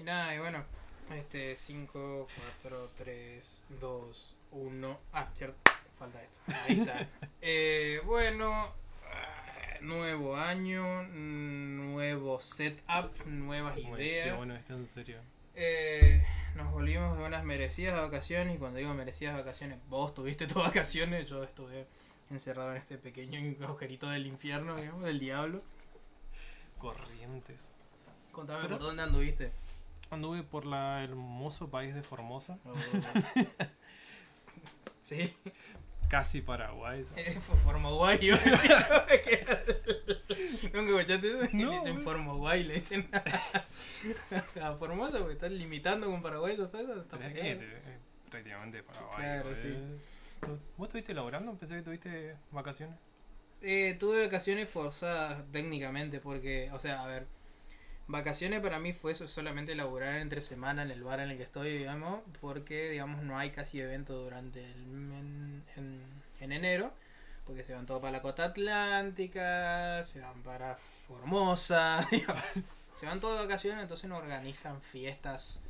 [0.00, 0.64] Y nada, y bueno,
[1.14, 2.26] este 5,
[2.62, 4.98] 4, 3, 2, 1.
[5.12, 5.58] Ah, cierto,
[5.98, 6.38] falta esto.
[6.46, 7.06] Ahí está.
[7.42, 8.72] eh, bueno,
[9.12, 14.36] ah, nuevo año, nuevo setup, nuevas Uy, Qué ideas.
[14.38, 15.18] bueno está en serio.
[15.54, 16.24] Eh,
[16.54, 21.28] nos volvimos de unas merecidas vacaciones y cuando digo merecidas vacaciones, vos tuviste tus vacaciones,
[21.28, 21.86] yo estuve
[22.30, 25.62] encerrado en este pequeño agujerito del infierno, digamos, del diablo.
[26.78, 27.68] Corrientes.
[28.32, 29.52] Contame Pero- por dónde anduviste.
[30.10, 32.74] Anduve por la hermoso país de Formosa, Oh.
[35.00, 35.32] sí,
[36.08, 37.04] casi Paraguay.
[37.16, 38.70] Eh, fue Formoguay, iba a decir,
[39.24, 39.62] que era-
[40.72, 41.48] ¿Nunca escuchaste eso?
[41.52, 42.02] No, le dicen.
[42.02, 43.08] Formoguay, le dicen
[44.60, 47.98] a Formosa porque están limitando con Paraguay, eh,
[48.30, 49.16] prácticamente Paraguay.
[49.16, 49.74] Claro, sí.
[50.40, 51.52] ¿Tú- ¿Vos estuviste laburando?
[51.54, 52.96] Pensé que tuviste vacaciones.
[53.62, 57.26] Eh, tuve vacaciones forzadas técnicamente porque, o sea, a ver,
[58.10, 61.76] vacaciones para mí fue solamente laburar entre semana en el bar en el que estoy,
[61.76, 66.00] digamos, porque, digamos, no hay casi evento durante el en, en,
[66.40, 66.92] en enero,
[67.46, 72.06] porque se van todos para la costa atlántica, se van para Formosa,
[72.96, 75.60] se van todos de vacaciones, entonces no organizan fiestas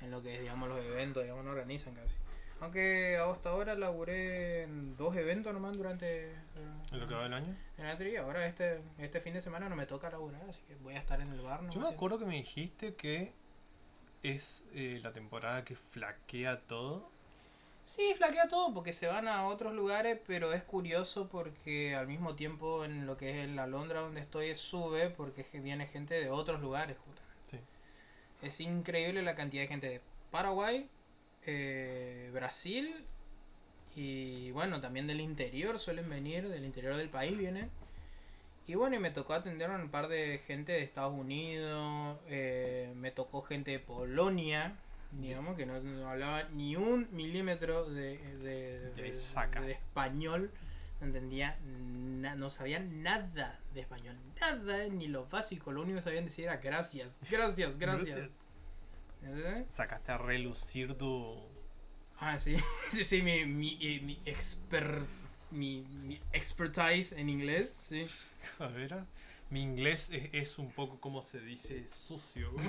[0.00, 2.16] en lo que es, digamos, los eventos, digamos, no organizan casi.
[2.60, 6.32] Aunque hasta ahora laburé en dos eventos nomás durante...
[6.90, 7.54] En lo que va del año.
[7.76, 10.74] En la teoría, ahora este, este fin de semana no me toca laburar, así que
[10.76, 11.68] voy a estar en el bar.
[11.70, 13.32] Yo me acuerdo que me dijiste que
[14.22, 17.10] es eh, la temporada que flaquea todo.
[17.84, 22.34] Sí, flaquea todo porque se van a otros lugares, pero es curioso porque al mismo
[22.34, 26.30] tiempo en lo que es en la Londra donde estoy sube porque viene gente de
[26.30, 26.96] otros lugares.
[26.98, 27.42] justamente.
[27.46, 28.46] Sí.
[28.46, 30.00] Es increíble la cantidad de gente de
[30.32, 30.88] Paraguay,
[31.46, 33.04] eh, Brasil
[33.94, 37.70] y bueno, también del interior suelen venir, del interior del país vienen.
[38.66, 42.92] Y bueno, y me tocó atender a un par de gente de Estados Unidos, eh,
[42.96, 44.74] me tocó gente de Polonia,
[45.12, 48.90] digamos, que no, no hablaba ni un milímetro de, de,
[49.70, 50.50] español,
[51.00, 56.02] no entendía, na- no sabían nada de español, nada, ni lo básico, lo único que
[56.02, 58.40] sabían decir era gracias, gracias, gracias.
[59.22, 59.66] ¿Entendés?
[59.68, 61.36] Sacaste a relucir tu.
[62.18, 62.56] Ah, sí,
[62.90, 65.02] sí, sí, mi, mi, eh, mi, exper,
[65.50, 68.06] mi, mi expertise en inglés, sí.
[68.58, 69.06] A ver, ah,
[69.50, 72.50] mi inglés es, es un poco como se dice sucio.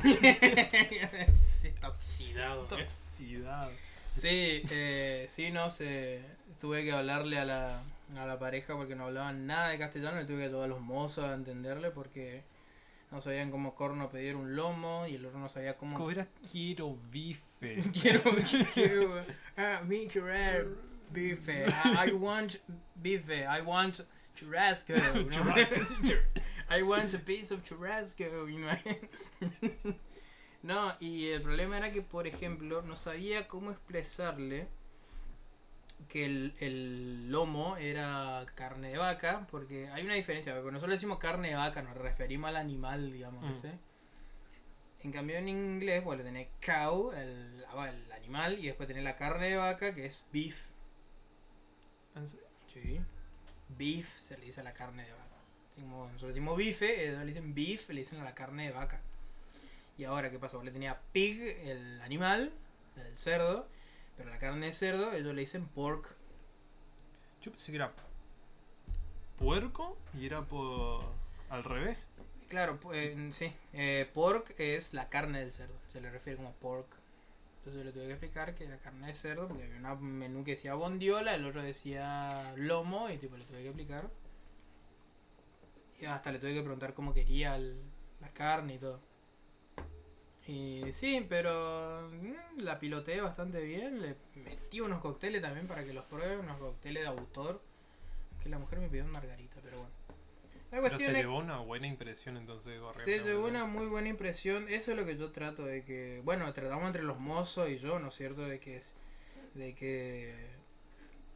[1.30, 2.66] Sí, está oxidado.
[2.66, 3.70] Toxicidad.
[4.12, 6.22] Sí, eh, sí, no sé.
[6.62, 7.82] Tuve que hablarle a la,
[8.16, 10.18] a la pareja porque no hablaban nada de castellano.
[10.18, 12.44] Le tuve que llevar a los mozos a entenderle porque
[13.12, 15.98] no sabían cómo corno pedir un lomo y el otro no sabía cómo.
[15.98, 17.84] Como era quiero bife.
[17.94, 18.22] quiero,
[18.74, 19.24] quiero.
[19.56, 20.68] Ah, me querer
[21.12, 21.66] bife.
[21.66, 22.56] I, I want
[22.96, 23.46] bife.
[23.46, 24.02] I want
[24.36, 24.94] churrasco.
[24.94, 25.30] ¿no?
[26.70, 28.26] I want a piece of churrasco.
[30.64, 34.68] No, y el problema era que, por ejemplo, no sabía cómo expresarle
[36.10, 41.20] que el, el lomo era carne de vaca, porque hay una diferencia, porque nosotros decimos
[41.20, 43.68] carne de vaca, nos referimos al animal, digamos, Mm.
[45.04, 49.50] En cambio en inglés, bueno, tenés cow, el, el animal, y después tenés la carne
[49.50, 50.66] de vaca, que es beef.
[52.74, 53.00] Sí.
[53.78, 55.24] Beef se le dice a la carne de vaca.
[55.78, 59.00] Nosotros decimos bife, ellos le dicen beef, le dicen a la carne de vaca.
[59.98, 60.58] Y ahora, ¿qué pasa?
[60.58, 62.52] Vos le tenía pig, el animal,
[62.96, 63.68] el cerdo,
[64.18, 66.16] pero la carne de cerdo, ellos le dicen pork.
[67.42, 67.94] Yo pensé que era
[69.38, 71.02] puerco y era por.
[71.50, 72.08] al revés.
[72.50, 76.88] Claro, eh, sí, eh, pork es la carne del cerdo, se le refiere como pork.
[77.58, 80.46] Entonces yo le tuve que explicar que era carne de cerdo, porque había un menú
[80.46, 84.10] que decía bondiola, el otro decía lomo, y tipo le tuve que explicar.
[86.00, 87.82] Y hasta le tuve que preguntar cómo quería el-
[88.22, 89.02] la carne y todo.
[90.48, 95.94] Y sí, pero mm, la piloteé bastante bien, le metí unos cócteles también para que
[95.94, 97.62] los pruebe, unos cócteles de autor,
[98.42, 99.98] que la mujer me pidió un margarita, pero bueno.
[100.72, 102.80] La Pero se llevó una buena impresión entonces.
[102.80, 104.68] Gorrión, se llevó una muy buena impresión.
[104.68, 106.22] Eso es lo que yo trato de que.
[106.26, 108.42] Bueno, tratamos entre los mozos y yo, ¿no es cierto?
[108.42, 108.94] De que es.
[109.54, 110.36] De que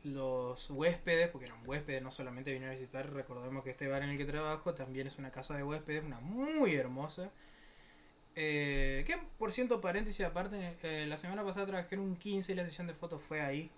[0.03, 4.09] los huéspedes, porque eran huéspedes, no solamente vinieron a visitar, recordemos que este bar en
[4.09, 7.31] el que trabajo también es una casa de huéspedes, una muy hermosa.
[8.35, 12.55] Eh, que por cierto, paréntesis aparte, eh, la semana pasada trabajé en un 15 y
[12.55, 13.69] la sesión de fotos fue ahí.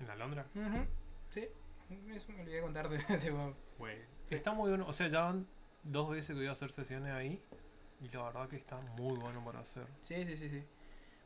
[0.00, 0.46] ¿En la Londra?
[0.54, 0.84] Ujú,
[1.30, 1.46] Sí,
[2.14, 2.98] eso me olvidé contarte.
[3.18, 3.98] tipo, Güey.
[4.30, 4.86] Está muy bueno.
[4.88, 5.46] O sea, ya van
[5.82, 7.42] dos veces que voy a hacer sesiones ahí.
[8.00, 9.86] Y la verdad que está muy bueno para hacer.
[10.02, 10.62] Sí, sí, sí, sí.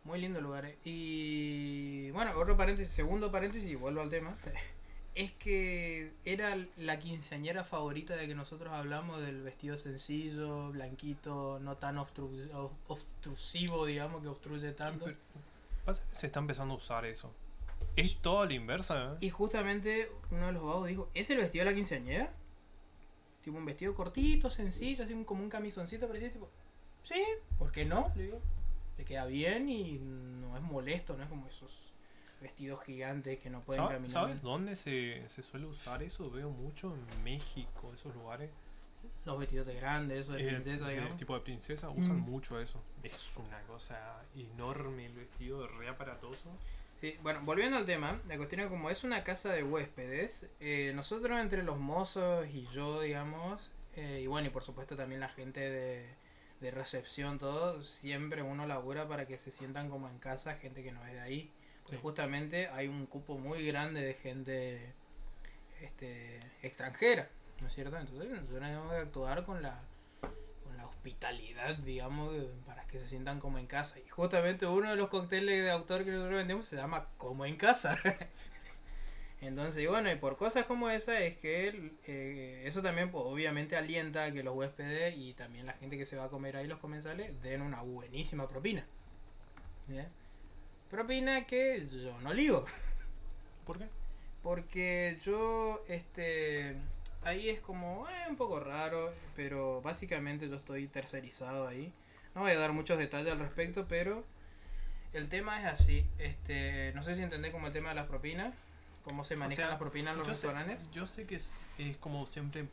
[0.04, 0.64] Muy lindo lugar.
[0.66, 0.78] eh.
[0.84, 4.36] Y bueno, otro paréntesis, segundo paréntesis, y vuelvo al tema.
[5.14, 11.76] es que era la quinceañera favorita de que nosotros hablamos del vestido sencillo, blanquito, no
[11.76, 15.06] tan obstru- ob- obstrusivo, digamos, que obstruye tanto.
[15.84, 17.32] Pasa que se está empezando a usar eso.
[17.96, 19.16] Es todo a la inversa, ¿eh?
[19.20, 22.32] Y justamente uno de los vagos dijo, ¿es el vestido de la quinceañera?
[23.42, 26.48] Tipo un vestido cortito, sencillo, así como un camisoncito, pero así, tipo,
[27.02, 27.24] sí,
[27.58, 28.12] ¿por qué no?
[28.14, 28.40] Le digo,
[28.98, 31.89] le queda bien y no es molesto, no es como esos
[32.40, 34.12] vestidos gigantes que no pueden ¿Sabe- caminar.
[34.24, 36.30] ¿Sabes dónde se, se suele usar eso?
[36.30, 38.50] Veo mucho en México, esos lugares.
[39.24, 41.16] Los vestidos de grandes, eso de Eh, princesa, digamos.
[41.16, 42.30] tipo de princesa, usan Mm.
[42.30, 42.82] mucho eso.
[43.02, 46.50] Es una cosa enorme el vestido, re aparatoso.
[47.00, 50.92] Sí, bueno, volviendo al tema, la cuestión es como es una casa de huéspedes, eh,
[50.94, 55.30] nosotros entre los mozos y yo, digamos, eh, y bueno, y por supuesto también la
[55.30, 56.06] gente de,
[56.60, 60.92] de recepción, todo, siempre uno labura para que se sientan como en casa, gente que
[60.92, 61.50] no es de ahí.
[61.98, 64.92] Justamente hay un cupo muy grande de gente
[65.82, 67.28] este, extranjera,
[67.60, 67.96] ¿no es cierto?
[67.98, 69.80] Entonces nosotros tenemos que actuar con la,
[70.64, 73.98] con la hospitalidad, digamos, de- para que se sientan como en casa.
[73.98, 77.56] Y justamente uno de los cócteles de autor que nosotros vendemos se llama Como en
[77.56, 77.98] casa.
[79.40, 83.74] Entonces, y bueno, y por cosas como esa es que eh, eso también pues, obviamente
[83.74, 86.66] alienta a que los huéspedes y también la gente que se va a comer ahí,
[86.66, 88.84] los comensales, den una buenísima propina.
[89.88, 90.08] ¿Ya?
[90.90, 92.64] Propina que yo no ligo.
[93.64, 93.88] ¿Por qué?
[94.42, 96.76] Porque yo, este,
[97.22, 101.92] ahí es como eh, un poco raro, pero básicamente yo estoy tercerizado ahí.
[102.34, 104.24] No voy a dar muchos detalles al respecto, pero
[105.12, 106.04] el tema es así.
[106.18, 108.52] Este, no sé si entendés como el tema de las propinas,
[109.04, 110.90] cómo se manejan sea, las propinas en los yo, sé, restaurantes.
[110.90, 112.66] yo sé que es, es como siempre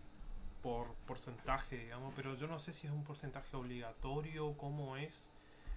[0.64, 5.30] por porcentaje, digamos, pero yo no sé si es un porcentaje obligatorio, cómo es,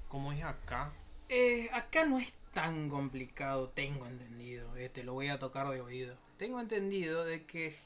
[0.08, 0.92] cómo es acá.
[1.30, 4.76] Eh, acá no es tan complicado, tengo entendido.
[4.76, 6.16] eh, te lo voy a tocar de oído.
[6.36, 7.76] Tengo entendido de que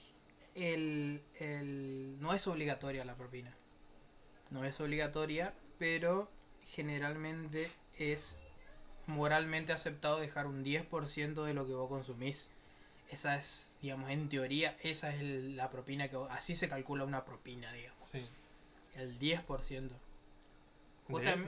[0.55, 3.55] el, el, no es obligatoria la propina.
[4.50, 6.31] No es obligatoria, pero
[6.75, 8.38] generalmente es
[9.06, 12.49] moralmente aceptado dejar un 10% de lo que vos consumís.
[13.11, 16.17] Esa es, digamos, en teoría, esa es el- la propina que...
[16.31, 18.08] Así se calcula una propina, digamos.
[18.08, 18.26] Sí.
[18.96, 19.91] El 10%.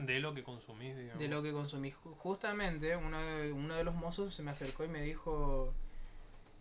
[0.05, 1.19] De, lo que consumís, digamos.
[1.19, 1.91] de lo que consumí.
[1.91, 5.73] Ju- Justamente uno de, uno de los mozos se me acercó y me dijo,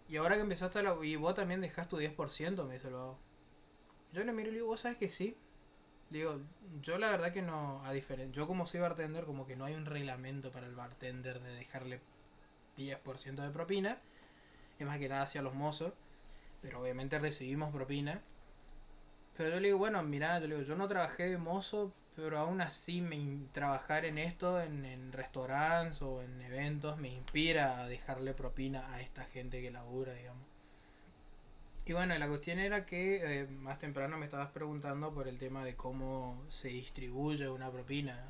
[0.09, 0.97] y ahora que empezaste a la...
[1.05, 3.19] Y vos también dejás tu 10%, me dice el vago.
[4.13, 5.37] Yo le miro y le digo, ¿vos sabes que sí?
[6.11, 6.41] Le digo,
[6.83, 9.75] yo la verdad que no, a diferencia, yo como soy bartender, como que no hay
[9.75, 12.01] un reglamento para el bartender de dejarle
[12.79, 13.99] 10% de propina.
[14.79, 15.93] Es más que nada hacia los mozos.
[16.63, 18.23] Pero obviamente recibimos propina.
[19.37, 22.39] Pero yo le digo, bueno, mirá, yo le digo, yo no trabajé de mozo, pero
[22.39, 27.89] aún así me trabajar en esto, en, en restaurantes o en eventos, me inspira a
[27.89, 30.57] dejarle propina a esta gente que labura, digamos.
[31.89, 35.65] Y bueno, la cuestión era que eh, más temprano me estabas preguntando por el tema
[35.65, 38.25] de cómo se distribuye una propina.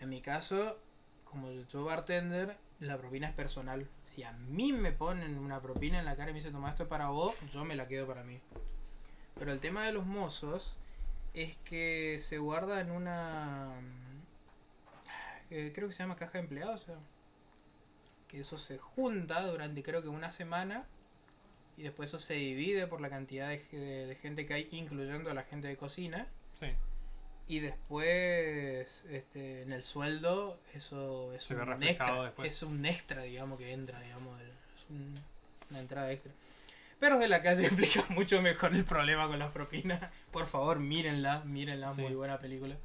[0.00, 0.78] En mi caso,
[1.24, 3.86] como yo bartender, la propina es personal.
[4.04, 6.82] Si a mí me ponen una propina en la cara y me dicen, toma esto
[6.82, 8.40] es para vos, yo me la quedo para mí.
[9.38, 10.74] Pero el tema de los mozos
[11.34, 13.72] es que se guarda en una...
[15.50, 16.86] eh, creo que se llama caja de empleados.
[18.28, 20.84] que eso se junta durante creo que una semana
[21.76, 24.68] y después eso se divide por la cantidad de, ge- de- de gente que hay,
[24.72, 26.26] incluyendo a la gente de cocina.
[26.60, 26.68] Sí.
[27.48, 32.22] Y después, este, en el sueldo, eso es Se un extra.
[32.24, 32.52] después.
[32.52, 34.40] Es un extra, digamos, que entra, digamos.
[34.40, 35.18] Es un-
[35.70, 36.30] una entrada extra.
[37.02, 40.00] Pero de la calle explica mucho mejor el problema con las propinas.
[40.30, 42.02] Por favor, mírenla, mírenla, Sí.
[42.02, 42.76] muy buena película.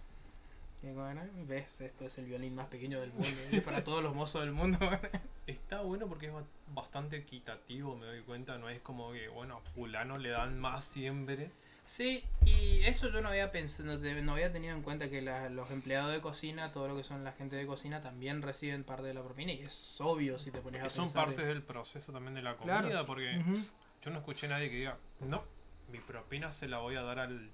[0.82, 3.30] Y bueno, ves, esto es el violín más pequeño del mundo.
[3.52, 4.80] es para todos los mozos del mundo.
[5.46, 6.44] Está bueno porque es ba-
[6.74, 8.58] bastante equitativo, me doy cuenta.
[8.58, 11.52] No es como que, bueno, a fulano le dan más siempre.
[11.86, 15.70] Sí, y eso yo no había pensado, no había tenido en cuenta que la- los
[15.70, 19.14] empleados de cocina, todo lo que son la gente de cocina, también reciben parte de
[19.14, 21.26] la propina y es obvio si te pones a Que son pensar.
[21.28, 23.06] partes del proceso también de la comida, Claro.
[23.06, 23.64] porque Ujú.
[24.08, 25.44] Yo no escuché a nadie que diga, no,
[25.92, 27.52] mi propina se la voy a dar al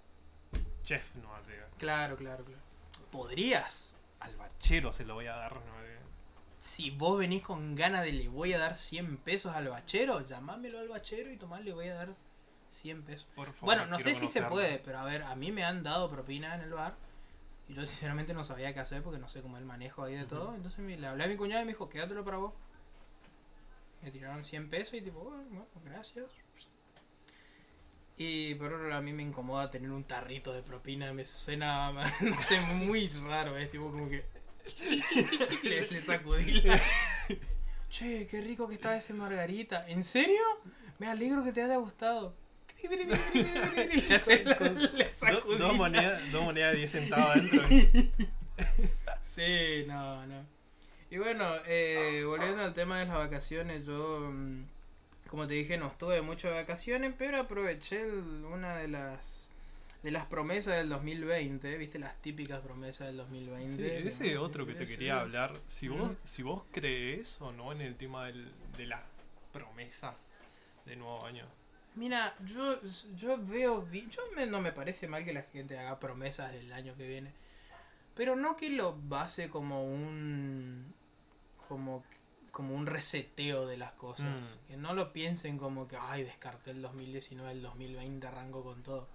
[0.84, 1.30] chef, no
[1.80, 2.62] Claro, claro, claro.
[3.12, 3.96] Podrías.
[4.20, 5.62] al bachero se lo voy a dar, no
[6.60, 10.78] Si vos venís con ganas de le voy a dar 100 pesos al bachero, llamámelo
[10.80, 12.16] al bachero y tomás le voy a dar
[12.70, 13.28] 100 pesos.
[13.36, 15.82] Por favor, Bueno, no sé si se puede, pero a ver, a mí me han
[15.82, 16.96] dado propina en el bar.
[17.68, 20.14] Y yo sinceramente no sabía qué hacer porque no sé cómo es el manejo ahí
[20.14, 20.54] de todo.
[20.54, 22.54] Entonces me- le hablé a mi cuñada y me dijo, quédatelo para vos.
[24.04, 26.26] Me tiraron 100 pesos y tipo, bueno, bueno, gracias.
[28.18, 31.12] Y por otro lado, a mí me incomoda tener un tarrito de propina.
[31.14, 31.92] Me suena,
[32.22, 33.58] no sé, muy raro.
[33.58, 34.24] Es tipo como que...
[35.64, 36.80] le, le sacudí la...
[37.90, 39.88] Che, qué rico que está ese margarita.
[39.88, 40.42] ¿En serio?
[41.00, 42.36] Me alegro que te haya gustado.
[42.84, 45.58] Le hace- le Do- sacudí.
[45.58, 47.64] dos, monedas, dos monedas de 10 centavos adentro.
[49.22, 50.46] Sí, no, no.
[51.10, 54.64] Y bueno, eh, volviendo al tema de las vacaciones, yo, mm,
[55.34, 59.50] como te dije, no estuve mucho de vacaciones, pero aproveché el- una de las
[60.04, 61.98] de las promesas del 2020, ¿viste?
[61.98, 63.74] Las típicas promesas del 2020.
[64.02, 65.60] Sí, ese digamos, otro que te ese- quería hablar.
[65.68, 66.16] Si vos, Mm.
[66.24, 69.02] si vos crees o no en el tema del- de las
[69.52, 70.14] promesas
[70.86, 71.48] de nuevo año.
[71.96, 72.80] Mira, yo,
[73.16, 76.94] yo veo, yo me- no me parece mal que la gente haga promesas del año
[76.96, 77.32] que viene,
[78.14, 80.94] pero no que lo base como un,
[81.68, 82.04] como,
[82.54, 84.68] como un reseteo de las cosas, Mm.
[84.68, 89.08] que no lo piensen como que, ay, descarté el 2019, el 2020 arranco con todo.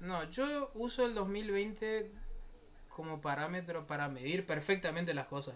[0.00, 2.10] No, yo uso el 2020
[2.88, 5.54] como parámetro para medir perfectamente las cosas.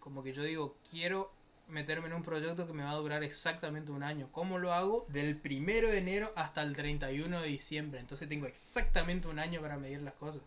[0.00, 1.30] Como que yo digo, quiero
[1.68, 4.28] meterme en un proyecto que me va a durar exactamente un año.
[4.32, 5.06] ¿Cómo lo hago?
[5.08, 8.00] Del primero de enero hasta el 31 de diciembre.
[8.00, 10.42] Entonces tengo exactamente un año para medir las cosas.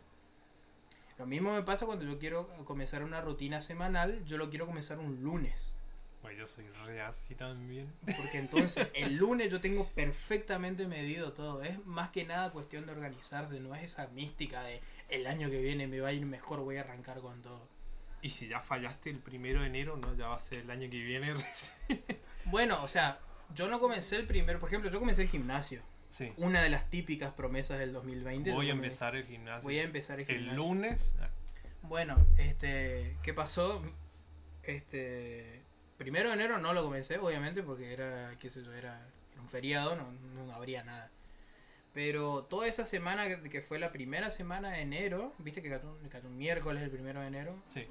[1.22, 4.26] Lo mismo me pasa cuando yo quiero comenzar una rutina semanal.
[4.26, 5.72] Yo lo quiero comenzar un lunes.
[6.24, 7.94] Bueno, yo soy re así también.
[8.18, 11.62] Porque entonces el lunes yo tengo perfectamente medido todo.
[11.62, 13.60] Es más que nada cuestión de organizarse.
[13.60, 16.78] No es esa mística de el año que viene me va a ir mejor, voy
[16.78, 17.68] a arrancar con todo.
[18.24, 20.90] Y si ya fallaste el primero de enero, no, ya va a ser el año
[20.90, 21.34] que viene.
[21.36, 22.04] recién.
[22.46, 23.20] Bueno, o sea,
[23.54, 24.58] yo no comencé el primero.
[24.58, 25.84] Por ejemplo, yo comencé el gimnasio.
[26.12, 26.32] Sí.
[26.38, 28.52] Una de las típicas promesas del 2020.
[28.52, 29.64] Voy a empezar el gimnasio.
[29.64, 30.64] Voy a empezar el el gimnasio.
[30.64, 31.16] lunes.
[31.22, 31.30] ah,
[31.84, 33.82] Bueno, este, ¿qué pasó?
[34.64, 35.62] Este,
[35.98, 39.50] primero de enero no lo comencé, obviamente, porque era, qué sé yo, era, era un
[39.50, 41.10] feriado, no, no habría nada.
[41.94, 45.92] Pero toda esa semana, que, que fue la primera semana de enero, viste que cayó
[46.02, 47.88] un, cayó un miércoles el primero de enero, Sí.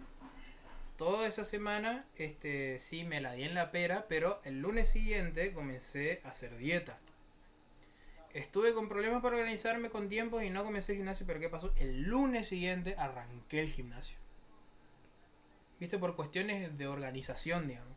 [0.97, 5.53] toda esa semana, este, sí me la di en la pera, pero el lunes siguiente
[5.53, 6.99] comencé a hacer dieta.
[8.35, 11.73] Estuve con problemas para organizarme con tiempo y no comencé el gimnasio, pero ¿qué pasó?
[11.77, 14.17] El lunes siguiente arranqué el gimnasio.
[15.81, 17.97] Viste, por cuestiones de organización, digamos.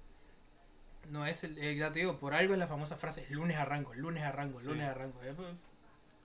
[1.09, 3.57] No es el, eh, ya te digo, por algo es la famosa frase, el lunes
[3.57, 4.69] arranco, el lunes arranco, el Sí.
[4.69, 5.21] lunes arranco.
[5.23, 5.53] Eh, pues,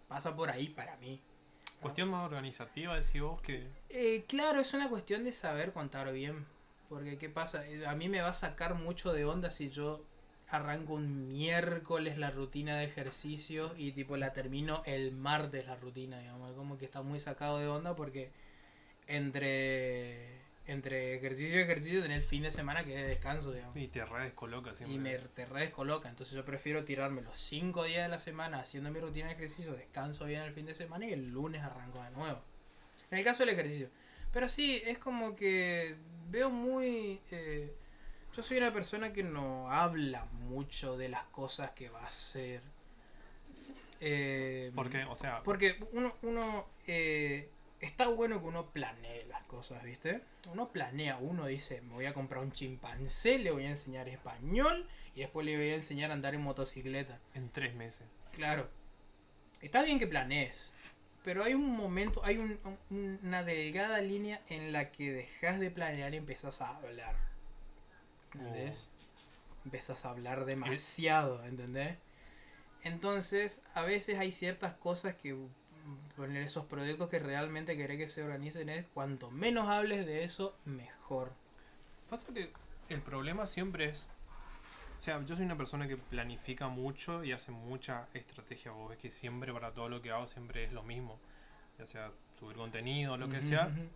[0.07, 1.21] Pasa por ahí para mí.
[1.83, 3.69] Cuestión más organizativa, decís vos que.
[3.91, 6.47] Eh, claro, es una cuestión de saber contar bien.
[6.88, 7.67] Porque, ¿qué pasa?
[7.67, 10.03] Eh, A mí me va a sacar mucho de onda si yo
[10.50, 16.19] arranco un miércoles la rutina de ejercicio y tipo la termino el martes la rutina,
[16.19, 16.50] digamos.
[16.50, 18.31] Es Como que está muy sacado de onda porque
[19.07, 23.76] entre, entre ejercicio y ejercicio tenés el fin de semana que es de descanso, digamos.
[23.76, 24.97] Y te re descoloca siempre.
[24.97, 26.09] Y me te re descoloca.
[26.09, 29.75] Entonces yo prefiero tirarme los 5 días de la semana haciendo mi rutina de ejercicio,
[29.75, 32.40] descanso bien el fin de semana y el lunes arranco de nuevo.
[33.11, 33.90] En el caso del ejercicio.
[34.33, 35.97] Pero sí, es como que
[36.31, 37.21] veo muy...
[37.31, 37.75] eh,
[38.35, 42.63] yo soy una persona que no habla mucho de las cosas que va a hacer.
[44.01, 49.83] Eh, Porque, o sea, porque uno, uno eh, está bueno que uno planee las cosas,
[49.83, 50.23] ¿viste?
[50.53, 54.87] Uno planea, uno dice, me voy a comprar un chimpancé, le voy a enseñar español
[55.17, 57.19] y después le voy a enseñar a andar en motocicleta.
[57.35, 58.07] en tres meses.
[58.33, 58.69] Claro.
[59.61, 60.71] Está bien que planees,
[61.25, 65.73] pero hay un momento, hay un- un- una delgada línea en la que dejas de
[65.73, 67.17] planear y empezás a hablar.
[68.35, 68.89] ¿Entendés?
[69.65, 71.97] Empezás a hablar demasiado, ¿entendés?
[72.83, 75.49] Entonces, a veces hay ciertas cosas que mm,
[76.17, 80.57] poner esos proyectos que realmente querés que se organicen es cuanto menos hables de eso,
[80.65, 81.33] mejor.
[82.09, 82.53] Pasa que
[82.89, 84.07] el problema siempre es.
[84.99, 88.73] O sea, yo soy una persona que planifica mucho y hace mucha estrategia.
[88.73, 91.21] Vos ves que siempre para todo lo que hago siempre es lo mismo.
[91.79, 93.69] Ya sea subir contenido lo que sea.
[93.69, 93.89] ujú.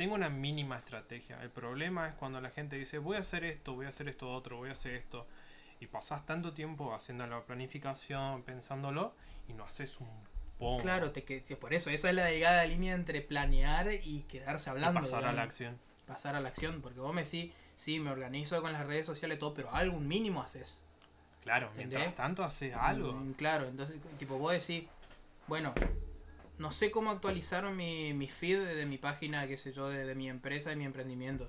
[0.00, 1.38] Tengo una mínima estrategia.
[1.42, 4.32] El problema es cuando la gente dice, voy a hacer esto, voy a hacer esto
[4.32, 5.26] otro, voy a hacer esto.
[5.78, 9.12] Y pasás tanto tiempo haciendo la planificación, pensándolo,
[9.46, 10.08] y no haces un
[10.58, 10.80] pomo.
[10.80, 14.72] Claro, te que, por eso, esa es la delgada línea entre planear y quedarse Y
[14.72, 15.00] hablando.
[15.00, 15.78] pasar a la acción.
[16.06, 19.38] pasar a la acción, porque vos me decís, sí, me organizo con las redes sociales
[19.38, 20.80] todo, pero algún mínimo haces.
[21.42, 22.16] Claro, mientras ¿Entendés?
[22.16, 23.12] tanto haces algo.
[23.12, 24.88] Mm, claro, entonces, tipo, vos decís,
[25.46, 25.74] bueno,
[26.60, 30.14] no sé cómo actualizar mi, mi feed de, mi página, qué sé yo, de, de
[30.14, 31.48] mi empresa, de mi emprendimiento.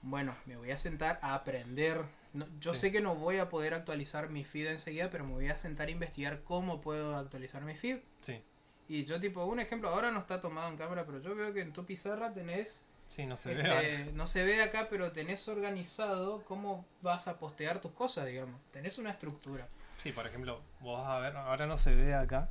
[0.00, 2.02] Bueno, me voy a sentar a aprender.
[2.32, 2.80] No- yo Sí.
[2.80, 5.88] sé que no voy a poder actualizar mi feed enseguida, pero me voy a sentar
[5.88, 7.98] a investigar cómo puedo actualizar mi feed.
[8.22, 8.42] Sí,
[8.88, 11.60] Y yo, tipo, un ejemplo, ahora no está tomado en cámara, pero yo veo que
[11.60, 14.10] en tu pizarra tenés sí, no se Este, ve.
[14.14, 18.60] no se ve acá, pero tenés organizado cómo vas a postear tus cosas, digamos.
[18.72, 19.68] Tenés una estructura.
[19.96, 22.48] Sí, por ejemplo, vos a ver, ahora no se ve acá,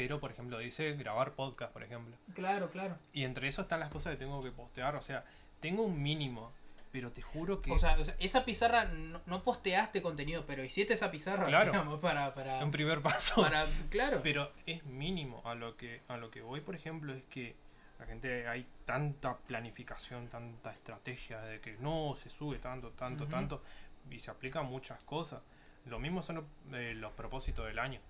[0.00, 2.16] pero por ejemplo dice grabar podcast, por ejemplo.
[2.34, 2.96] Claro, claro.
[3.12, 5.26] Y entre eso están las cosas que tengo que postear, o sea,
[5.60, 6.52] tengo un mínimo.
[6.90, 10.64] Pero te juro que O sea, o sea, esa pizarra no, no posteaste contenido, pero
[10.64, 11.70] hiciste esa pizarra, Claro.
[11.70, 13.42] digamos, para, para, un primer paso.
[13.42, 14.20] para, claro.
[14.24, 15.42] Pero es mínimo.
[15.44, 17.54] A lo que a lo que voy, por ejemplo, es que
[17.98, 23.62] la gente hay tanta planificación, tanta estrategia de que no se sube tanto, tanto, tanto
[24.10, 25.42] y se aplican muchas cosas.
[25.84, 28.00] Lo mismo son eh, los propósitos del año.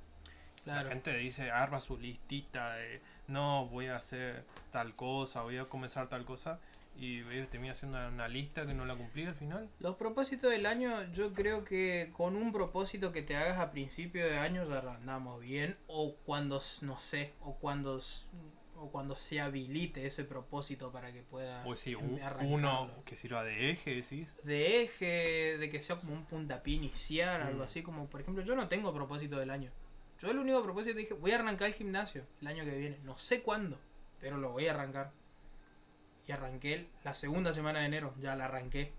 [0.65, 0.89] Claro.
[0.89, 5.65] La gente dice, arma su listita de no, voy a hacer tal cosa, voy a
[5.67, 6.59] comenzar tal cosa
[6.97, 9.71] y eh, termina haciendo una, una lista que no la cumplí al final.
[9.79, 14.27] Los propósitos del año, yo creo que con un propósito que te hagas a principio
[14.27, 15.77] de año ya andamos bien.
[15.87, 18.03] O cuando, no sé, o cuando,
[18.77, 23.71] o cuando se habilite ese propósito para que puedas Pues sí, uno que sirva de
[23.71, 24.35] eje, decís.
[24.45, 27.67] De eje, de que sea como un puntapié inicial, algo Mm.
[27.67, 29.71] así como, por ejemplo, yo no tengo propósito del año.
[30.21, 32.99] Yo el único propósito dije, voy a arrancar el gimnasio el año que viene.
[33.05, 33.79] No sé cuándo,
[34.21, 35.13] pero lo voy a arrancar.
[36.27, 38.93] Y arranqué la segunda semana de enero, ya la arranqué.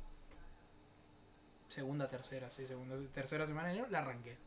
[1.67, 4.37] Segunda, tercera, sí, segunda, tercera semana de enero la arranqué.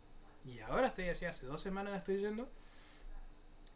[0.44, 2.48] Y ahora estoy así, hace dos semanas estoy yendo.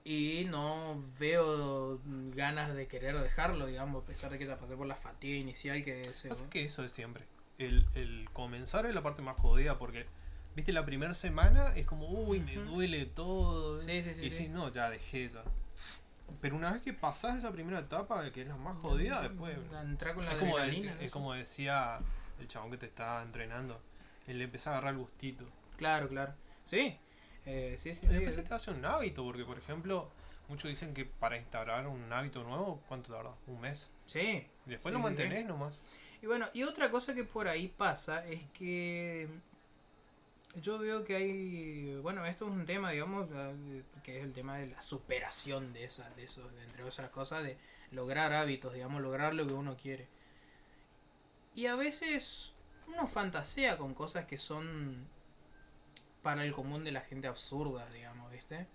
[0.04, 4.86] Y no veo ganas de querer dejarlo, digamos, a pesar de que ya pasé por
[4.86, 6.28] la fatiga inicial que se...
[6.28, 7.24] Pasa que eso es siempre.
[7.58, 10.06] El, el comenzar es la parte más jodida porque,
[10.58, 13.78] viste, la primera semana es como, uy, me duele todo.
[13.78, 14.36] Sí, sí, sí, Y sí.
[14.36, 15.42] si no, ya dejé ya.
[16.40, 19.56] Pero una vez que pasás esa primera etapa, que es la más jodida, después.
[19.82, 20.96] Entrar con la Es como, de- adrenalina.
[21.00, 22.00] es como decía
[22.40, 23.80] el chabón que te está entrenando.
[24.26, 25.44] Él le empieza a agarrar el gustito.
[25.76, 26.34] Claro, claro.
[26.64, 26.98] Sí.
[27.46, 28.30] Eh, sí, sí, sí.
[28.30, 30.10] se te hace un hábito, porque por ejemplo,
[30.48, 33.30] muchos dicen que para instaurar un hábito nuevo, ¿cuánto tarda?
[33.46, 33.90] Un mes.
[34.06, 34.46] Sí.
[34.66, 35.44] Después Sí, lo sí, mantenés sí.
[35.44, 35.80] nomás.
[36.20, 39.28] Y bueno, y otra cosa que por ahí pasa es que
[40.56, 43.28] yo veo que hay, bueno, esto es un tema, digamos,
[44.02, 47.44] que es el tema de la superación de esa, de eso, de entre otras cosas,
[47.44, 47.56] de
[47.90, 50.08] lograr hábitos, digamos, lograr lo que uno quiere.
[51.54, 52.52] Y a veces
[52.86, 55.06] uno fantasea con cosas que son
[56.22, 58.66] para el común de la gente absurdas, digamos, ¿viste?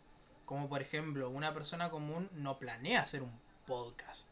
[0.45, 4.27] Como por ejemplo, una persona común no planea hacer un podcast.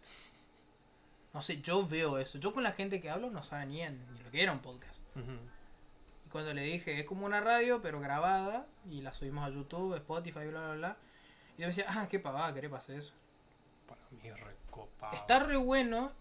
[1.33, 2.37] No sé, yo veo eso.
[2.39, 4.59] Yo con la gente que hablo no saben ni, en- ni lo que era un
[4.59, 4.99] podcast.
[5.15, 5.19] Y
[6.31, 10.47] cuando le dije, es como una radio, pero grabada, y la subimos a YouTube, Spotify,
[10.47, 10.97] bla, bla, bla.
[11.57, 13.13] Y yo me decía, ah, qué pavada, querés hacer eso.
[13.87, 15.15] Para mí es recopado.
[15.15, 16.11] Está re bueno,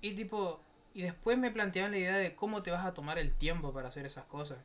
[0.00, 0.60] y tipo,
[0.94, 3.88] y después me planteaban la idea de cómo te vas a tomar el tiempo para
[3.88, 4.58] hacer esas cosas.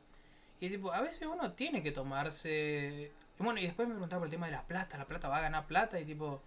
[0.60, 3.12] Y tipo, a veces uno tiene que tomarse...
[3.38, 5.38] y Bueno, y después me preguntaba por el tema de la plata, la plata va
[5.38, 6.42] a ganar plata, y tipo...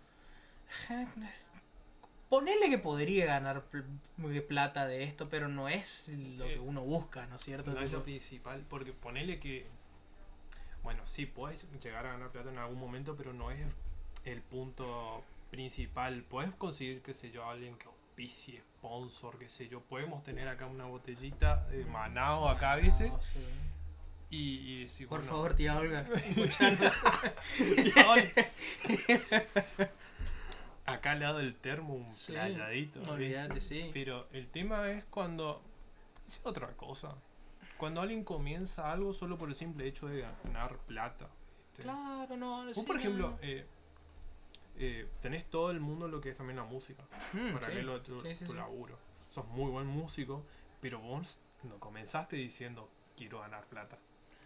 [2.30, 6.82] Ponele que podría ganar pl- plata de esto, pero no es lo que Eh, uno
[6.82, 7.72] busca, ¿no es cierto?
[7.72, 9.66] No es lo principal, porque ponele que.
[10.84, 13.60] Bueno, sí, puedes llegar a ganar plata en algún momento, pero no es
[14.26, 16.24] el punto principal.
[16.24, 19.82] Puedes conseguir, qué sé yo, alguien que auspicie, sponsor, qué sé yo.
[19.82, 23.10] Podemos tener acá una botellita de Manao acá, ¿viste?
[23.10, 23.40] No, sí.
[24.32, 26.94] Y, y decir, Por bueno, favor, tía Olga, escuchanos.
[27.58, 29.90] tía Olga.
[30.94, 33.02] acá al lado del termo, un Sí, playadito.
[33.12, 33.90] Olvidate, sí.
[33.94, 35.62] Pero el tema es cuando.
[36.28, 37.16] Es otra cosa.
[37.78, 41.28] Cuando alguien comienza algo solo por el simple hecho de ganar plata.
[41.70, 41.84] ¿viste?
[41.84, 42.66] Claro, no.
[42.66, 43.38] Vos, sí, por ejemplo, no.
[43.42, 43.66] eh,
[44.78, 47.04] eh, tenés todo el mundo lo que es también la música.
[47.34, 48.98] Mm, paralelo a tu, tu laburo.
[49.30, 50.44] Sos muy buen músico,
[50.82, 53.98] pero vos no comenzaste diciendo quiero ganar plata.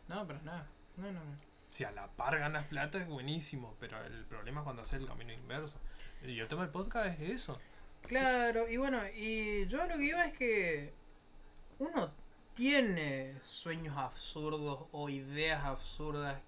[0.08, 0.68] No, pero nada.
[0.98, 1.36] No, no, no.
[1.70, 5.08] Si a la par ganas plata es buenísimo, pero el problema es cuando haces el
[5.08, 5.78] camino inverso.
[6.26, 7.60] Y el tema del podcast es eso.
[8.04, 10.94] Claro, y bueno, y yo lo que iba es que
[11.80, 12.12] uno
[12.54, 16.40] tiene sueños absurdos o ideas absurdas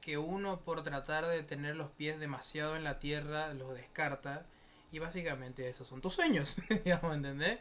[0.00, 4.46] que uno por tratar de tener los pies demasiado en la tierra los descarta
[4.92, 7.58] y básicamente esos son tus sueños, digamos, ¿entendés?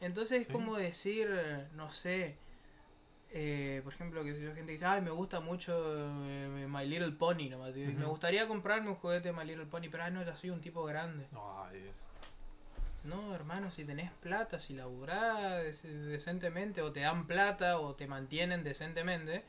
[0.00, 0.52] Entonces es Sí.
[0.52, 1.28] como decir,
[1.74, 2.36] no sé,
[3.34, 5.72] eh, por ejemplo, que si yo gente dice, ay, me gusta mucho
[6.26, 9.66] eh, My Little Pony, nomás, digo, y me gustaría comprarme un juguete de My Little
[9.66, 11.26] Pony, pero ay, no, ya soy un tipo grande.
[11.34, 12.02] Ay, es-
[13.04, 18.06] No, hermano, si tenés plata, si laburás dec- decentemente, o te dan plata, o te
[18.06, 19.44] mantienen decentemente,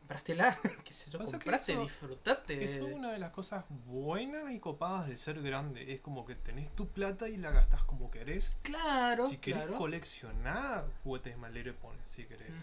[0.00, 2.64] comprastela, qué sé yo, compraste, eso- disfrutate.
[2.64, 5.92] Eso es una de las cosas buenas y copadas de ser grande.
[5.92, 8.56] Es como que tenés tu plata y la gastás como querés.
[8.62, 9.76] Claro, si querés claro.
[9.78, 12.54] coleccionar juguetes de Malero Pone, si querés.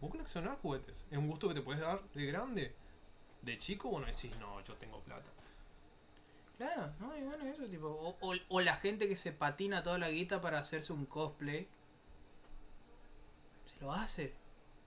[0.00, 1.04] Vos coleccionás juguetes.
[1.10, 2.74] Es un gusto que te puedes dar de grande.
[3.42, 5.30] De chico, bueno, decís, no, yo tengo plata.
[6.56, 7.86] Claro, no, y bueno, eso, tipo,
[8.20, 11.68] o, o, la gente que se patina toda la guita para hacerse un cosplay,
[13.66, 14.34] se lo hace.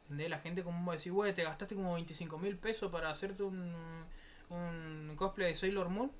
[0.03, 0.29] ¿Entendés?
[0.29, 3.43] La gente como va a decir, güey, te gastaste como 25 mil pesos para hacerte
[3.43, 3.73] un,
[4.49, 6.11] un cosplay de Sailor Moon.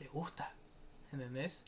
[0.00, 0.52] Le gusta,
[1.12, 1.62] ¿entendés?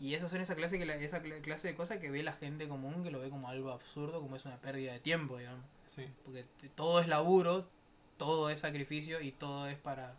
[0.00, 2.32] Y esas son esa clase, que la- esa cla- clase de cosas que ve la
[2.32, 5.64] gente común, que lo ve como algo absurdo, como es una pérdida de tiempo, digamos.
[5.84, 6.06] Sí.
[6.24, 7.68] Porque todo es laburo,
[8.16, 10.14] todo es sacrificio y todo es para...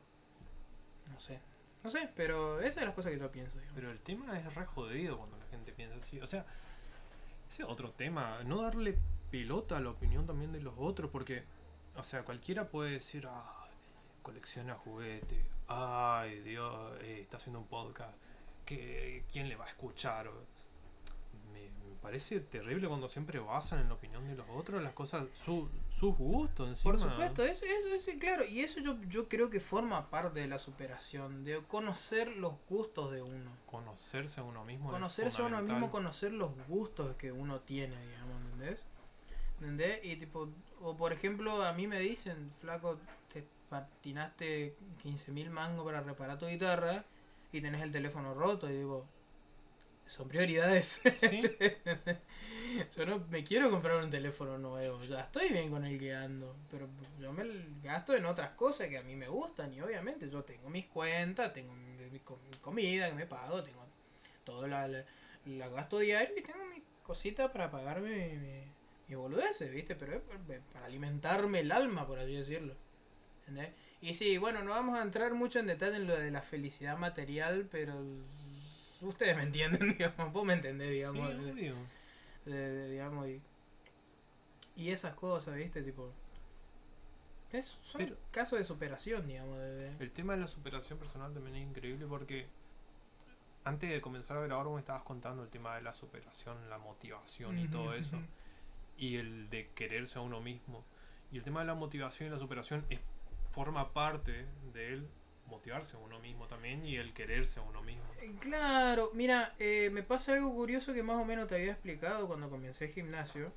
[1.12, 1.40] No sé.
[1.84, 3.58] No sé, pero esas son las cosas que yo pienso.
[3.58, 3.76] digamos.
[3.76, 6.20] Pero el tema es re jodido cuando la gente piensa así.
[6.22, 6.46] O sea,
[7.50, 8.44] ese es otro tema.
[8.44, 9.00] No darle
[9.32, 11.10] pelota a la opinión también de los otros.
[11.10, 11.44] Porque,
[11.96, 13.68] o sea, cualquiera puede decir, ah,
[14.22, 15.44] colecciona juguetes.
[15.68, 18.16] Ay, Dios, eh, está haciendo un podcast.
[18.66, 20.30] Que ¿Quién le va a escuchar?
[21.54, 25.26] Me, me parece terrible cuando siempre basan en la opinión de los otros las cosas,
[25.34, 26.92] su, sus gustos encima.
[26.92, 30.48] Por supuesto, eso, eso, eso, claro, y eso yo, yo creo que forma parte de
[30.48, 33.52] la superación, de conocer los gustos de uno.
[33.66, 34.92] Conocerse a uno mismo.
[34.92, 38.86] Conocerse a uno mismo, conocer los gustos que uno tiene, digamos, ¿entendés?
[39.60, 40.00] ¿Entendés?
[40.04, 40.50] Y tipo,
[40.82, 42.98] o por ejemplo, a mí me dicen, flaco,
[43.32, 47.06] te patinaste 15.000 mangos para reparar tu guitarra
[47.52, 49.06] y tenés el teléfono roto, y digo,
[50.06, 51.02] son prioridades.
[51.30, 51.42] Sí,
[52.96, 56.56] Yo no me quiero comprar un teléfono nuevo, ya estoy bien con el que ando,
[56.70, 56.88] pero
[57.20, 57.44] yo me
[57.84, 61.54] gasto en otras cosas que a mí me gustan y obviamente yo tengo mis cuentas,
[61.54, 63.86] tengo mi, mi co- mi comida que me pago, tengo
[64.44, 65.06] todo la, la,
[65.46, 68.70] la gasto diario y tengo mis cositas para pagarme
[69.08, 69.96] mi, boludeces, ¿viste?
[69.96, 70.40] Pero es por-
[70.74, 72.76] para alimentarme el alma, por así decirlo.
[73.42, 73.70] ¿entendés?
[74.02, 76.98] Y sí, bueno, no vamos a entrar mucho en detalle en lo de la felicidad
[76.98, 77.94] material, pero
[79.02, 81.30] ustedes me entienden, digamos, vos me entendés, digamos.
[81.30, 81.76] sí, de- obvio.
[82.46, 83.42] de- de- digamos y,
[84.76, 86.12] y esas cosas viste tipo
[87.52, 89.60] es, son Pero- casos de superación digamos
[90.00, 92.48] El tema de la superación personal también es increíble porque
[93.66, 96.80] antes de comenzar a grabar vos me estabas contando el tema de la superación, la
[96.80, 98.18] motivación y todo eso.
[98.98, 100.84] Y el de quererse a uno mismo.
[101.32, 103.00] Y el tema de la motivación y la superación es,
[103.52, 105.08] forma parte de él
[105.48, 108.04] motivarse a uno mismo también y el quererse a uno mismo.
[108.22, 112.28] Eh, claro mira eh, me pasa algo curioso que más o menos te había explicado
[112.28, 113.52] cuando comencé el gimnasio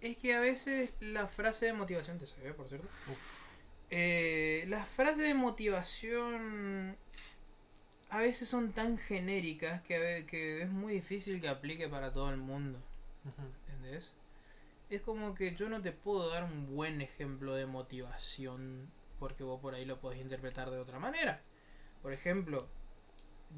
[0.00, 2.86] es que a veces la frase de motivación te ve por cierto.
[3.90, 6.96] Eh, las frases de motivación
[8.10, 12.30] a veces son tan genéricas que, a que es muy difícil que aplique para todo
[12.30, 12.78] el mundo
[13.24, 13.48] Ujú.
[13.72, 14.14] ¿Entendés?
[14.90, 19.60] Es como que yo no te puedo dar un buen ejemplo de motivación porque vos
[19.60, 21.40] por ahí lo podés interpretar de otra manera.
[22.02, 22.68] Por ejemplo,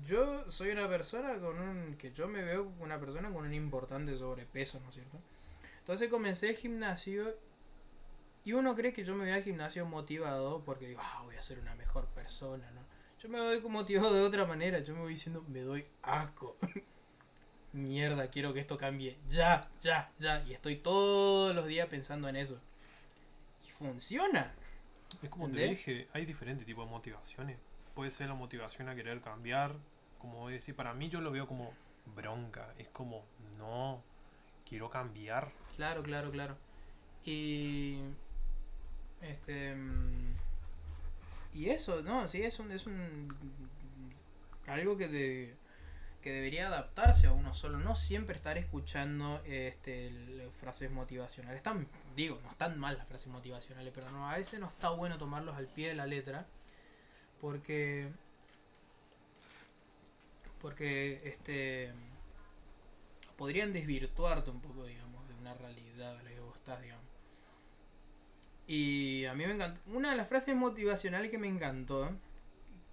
[0.05, 1.97] yo soy una persona con un...
[1.97, 5.19] que yo me veo una persona con un importante sobrepeso, ¿no es cierto?
[5.79, 7.37] Entonces comencé el gimnasio
[8.45, 11.43] y uno cree que yo me voy al gimnasio motivado porque digo, ah, voy a
[11.43, 12.81] ser una mejor persona, ¿no?
[13.21, 16.57] Yo me voy motivado de otra manera, yo me voy diciendo, me doy asco.
[17.77, 19.19] Mierda, quiero que esto cambie.
[19.29, 20.43] Ya, ya, ya.
[20.45, 22.59] Y estoy todos los días pensando en eso.
[23.67, 24.55] Y funciona.
[25.23, 27.59] Es como te dije, hay diferentes tipos de motivaciones.
[27.95, 29.75] Puede ser la motivación a querer cambiar,
[30.19, 31.73] como decís, para mí yo lo veo como
[32.15, 32.73] bronca.
[32.79, 33.25] Es como,
[33.59, 34.03] no,
[34.67, 35.53] quiero cambiar.
[35.77, 36.57] Claro, claro, claro.
[37.25, 37.99] Y.
[39.21, 39.75] Este.
[39.75, 40.35] mm,
[41.53, 42.71] Y eso, no, sí, es un.
[42.71, 43.37] Es un
[44.67, 45.55] algo que, de,
[46.27, 47.79] que debería adaptarse a uno solo.
[47.79, 50.11] No siempre estar escuchando este,
[50.51, 51.59] frases motivacionales.
[51.59, 51.87] Están,
[52.17, 55.69] digo, no están mal las frases motivacionales, pero a veces no está bueno tomarlos al
[55.69, 56.49] pie de la letra.
[57.41, 58.09] Porque.
[60.61, 61.93] Porque este
[63.37, 67.07] podrían desvirtuarte un poco, digamos, de una realidad a la que vos estás, digamos.
[68.67, 69.81] Y a mí me encantó.
[69.93, 72.11] Una de las frases motivacionales que me encantó,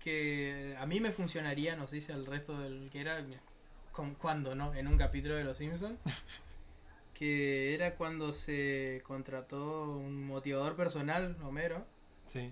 [0.03, 3.23] que a mí me funcionaría, no sé si al resto del que era,
[3.91, 4.73] con, cuando, ¿no?
[4.73, 5.97] En un capítulo de Los Simpsons.
[7.13, 11.85] que era cuando se contrató un motivador personal, Homero,
[12.27, 12.51] Sí.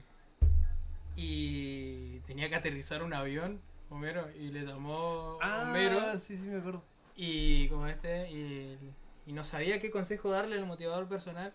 [1.16, 3.60] y tenía que aterrizar un avión,
[3.90, 6.00] Homero, y le llamó Homero.
[6.00, 6.84] Ah, sí, sí, me acuerdo.
[7.16, 8.78] Y como este, y,
[9.26, 11.54] y no sabía qué consejo darle al motivador personal.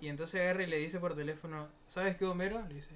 [0.00, 2.66] Y entonces agarra y le dice por teléfono, ¿sabes qué, Homero?
[2.68, 2.90] Le dice,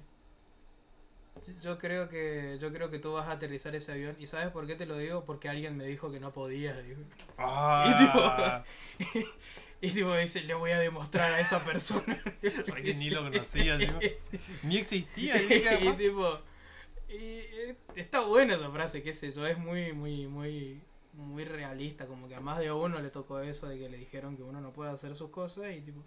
[1.61, 4.15] yo creo que yo creo que tú vas a aterrizar ese avión.
[4.19, 5.25] ¿Y sabes por qué te lo digo?
[5.25, 6.77] Porque alguien me dijo que no podía.
[6.81, 7.01] dijo.
[7.37, 8.63] Ah,
[9.81, 12.19] Y tipo dice, le voy a demostrar a esa persona.
[12.41, 13.99] Re que ni lo conocía, encima.
[14.63, 15.35] ni existía.
[15.81, 16.39] y y tipo,
[17.07, 20.81] y, eh, está buena esa frase, qué sé yo, es muy, muy, muy,
[21.13, 24.37] muy realista, como que a más de uno le tocó eso de que le dijeron
[24.37, 26.01] que uno no puede hacer sus cosas y tipo.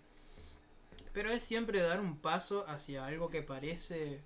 [1.12, 4.21] Pero es siempre dar un paso hacia algo que parece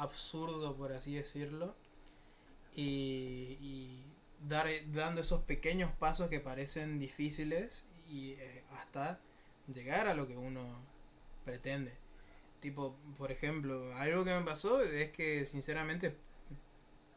[0.00, 1.74] absurdo, por así decirlo,
[2.74, 4.02] y, y
[4.48, 9.20] dar, dando esos pequeños pasos que parecen difíciles y eh, hasta
[9.72, 10.62] llegar a lo que uno
[11.44, 11.92] pretende.
[12.60, 16.14] Tipo, por ejemplo, algo que me pasó es que sinceramente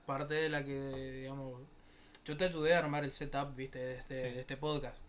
[0.06, 0.80] parte de la que,
[1.22, 1.62] digamos,
[2.26, 4.36] yo te ayudé a armar el setup, viste, de este, Sí.
[4.36, 5.02] de este podcast.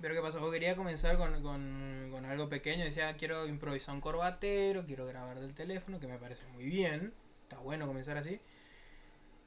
[0.00, 0.40] Pero ¿qué pasa?
[0.40, 2.84] Yo quería comenzar con, con, con algo pequeño.
[2.84, 7.12] Decía, quiero improvisar un corbatero, quiero grabar del teléfono, que me parece muy bien.
[7.42, 8.40] Está bueno comenzar así.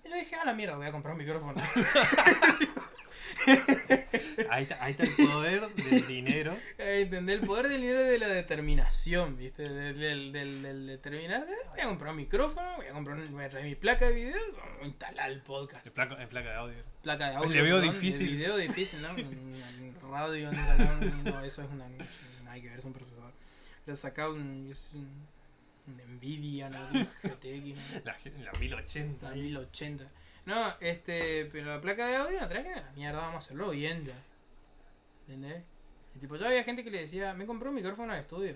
[0.04, 1.62] Y yo dije, a la mierda, voy a comprar un micrófono.
[4.50, 6.56] Ahí está, ahí está el poder del dinero.
[7.02, 9.64] Entender el poder del dinero y de la determinación, ¿viste?
[9.68, 11.46] Del, del, del, del determinar.
[11.72, 14.14] Voy a comprar un micrófono, voy a comprar un- voy a traer mi placa de
[14.14, 15.86] video, vamos a instalar el podcast.
[15.88, 16.16] En placa,
[16.50, 16.78] de audio.
[17.04, 17.64] Placa de audio.
[17.64, 18.28] perdón, difícil.
[18.30, 19.10] El video difícil, ¿no?
[19.18, 21.88] En- en radio, no, eso es una.
[22.44, 23.32] Nada que ver, es un procesador.
[23.86, 24.68] Pero saca un.
[24.72, 25.28] Es un,
[25.88, 26.80] un Nvidia, ¿no?
[26.94, 28.04] Un GTX.
[28.06, 29.30] La, la 1080.
[29.30, 30.06] La 1080.
[30.46, 34.06] No, este, pero la placa de audio la traje, la mierda, vamos a hacerlo bien
[34.06, 34.16] ya.
[35.28, 35.64] ¿Entendés?
[36.16, 38.56] Y tipo, ya había gente que le decía, me compré un micrófono de estudio.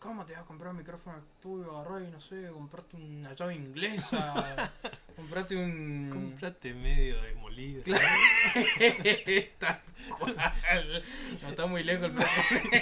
[0.00, 1.76] ¿Cómo te vas a comprar un micrófono de estudio?
[1.76, 4.72] Agarrá y no sé, comprarte una llave inglesa,
[5.16, 6.08] comprate un...
[6.10, 7.82] Comprate medio demolido.
[7.82, 8.06] Claro.
[9.58, 9.82] Tal
[10.18, 11.04] cual.
[11.42, 12.10] No está muy lejos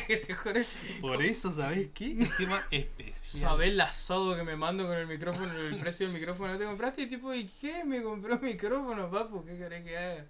[0.09, 0.61] el juro.
[1.01, 2.13] Por eso, ¿sabés qué?
[2.13, 3.51] Encima especial.
[3.51, 6.67] Sabés el asado que me mando con el micrófono, el precio del micrófono que te
[6.67, 7.83] compraste y tipo, ¿y qué?
[7.85, 10.25] Me compré un micrófono, papu, ¿qué querés que haga?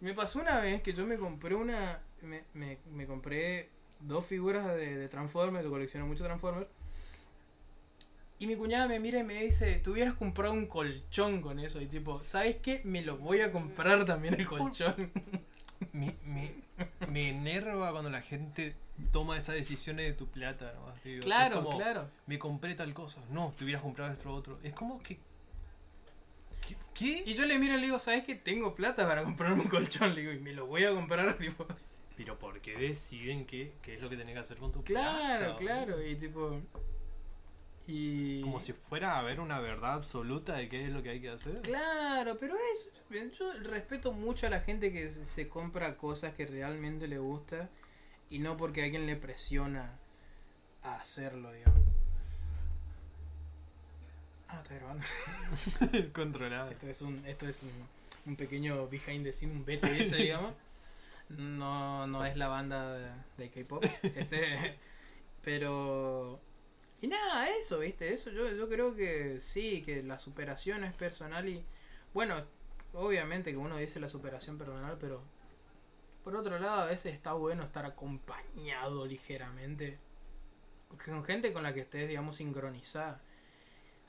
[0.00, 2.00] Me pasó una vez que yo me compré una.
[2.24, 3.68] Me, me, me compré
[4.00, 6.68] dos figuras de, de Transformers, yo colecciono mucho Transformers.
[8.38, 11.80] Y mi cuñada me mira y me dice, tú hubieras comprado un colchón con eso.
[11.80, 12.80] Y tipo, ¿sabes qué?
[12.84, 15.12] Me lo voy a comprar también el colchón.
[15.92, 16.52] Me, me,
[17.08, 18.74] me enerva cuando la gente
[19.12, 20.74] toma esas decisiones de tu plata.
[20.74, 20.92] ¿no?
[21.02, 22.10] Te digo, es claro, como, claro.
[22.26, 23.20] Me compré tal cosa.
[23.30, 24.58] No, te hubieras comprado esto otro.
[24.62, 25.18] Es como que.
[26.66, 26.76] ¿Qué?
[26.94, 27.22] qué?
[27.26, 28.34] Y yo le miro y le digo, ¿sabes qué?
[28.34, 30.14] Tengo plata para comprarme un colchón.
[30.14, 31.66] Le digo, y me lo voy a comprar, tipo.
[32.16, 35.56] Pero ¿por qué deciden qué, qué es lo que tenés que hacer con tu Claro,
[35.56, 35.58] plata?
[35.58, 36.06] claro.
[36.06, 36.60] Y tipo.
[37.86, 38.40] Y.
[38.42, 41.30] Como si fuera a haber una verdad absoluta de qué es lo que hay que
[41.30, 41.60] hacer.
[41.62, 42.88] Claro, pero eso.
[43.38, 47.68] Yo respeto mucho a la gente que se- se compra cosas que realmente le gusta
[48.30, 49.98] y no porque alguien le presiona
[50.82, 51.80] a hacerlo, digamos.
[54.48, 55.04] Ah, está grabando.
[56.12, 56.70] Controlado.
[56.70, 57.70] Esto es un, esto es un,
[58.26, 60.54] un pequeño behind the scene, un BTS, digamos.
[61.36, 63.84] No, no es la banda de, de K-pop.
[64.02, 64.78] Este,
[65.42, 66.40] pero.
[67.00, 68.12] Y nada, eso, ¿viste?
[68.12, 71.64] Eso yo, yo creo que sí, que la superación es personal y.
[72.12, 72.44] Bueno,
[72.92, 75.22] obviamente que uno dice la superación personal, pero.
[76.22, 79.98] Por otro lado, a veces está bueno estar acompañado ligeramente.
[81.04, 83.20] Con gente con la que estés, digamos, sincronizada.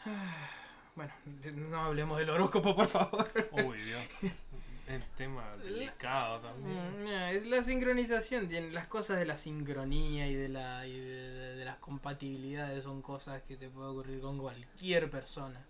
[0.95, 1.13] Bueno,
[1.55, 3.29] no hablemos del horóscopo, por favor.
[3.51, 4.01] Uy, Dios.
[4.88, 7.02] El tema delicado también.
[7.02, 11.30] Mm, no, es la sincronización, las cosas de la sincronía y de la y de,
[11.32, 15.65] de- de las compatibilidades son cosas que te puede ocurrir con cualquier persona.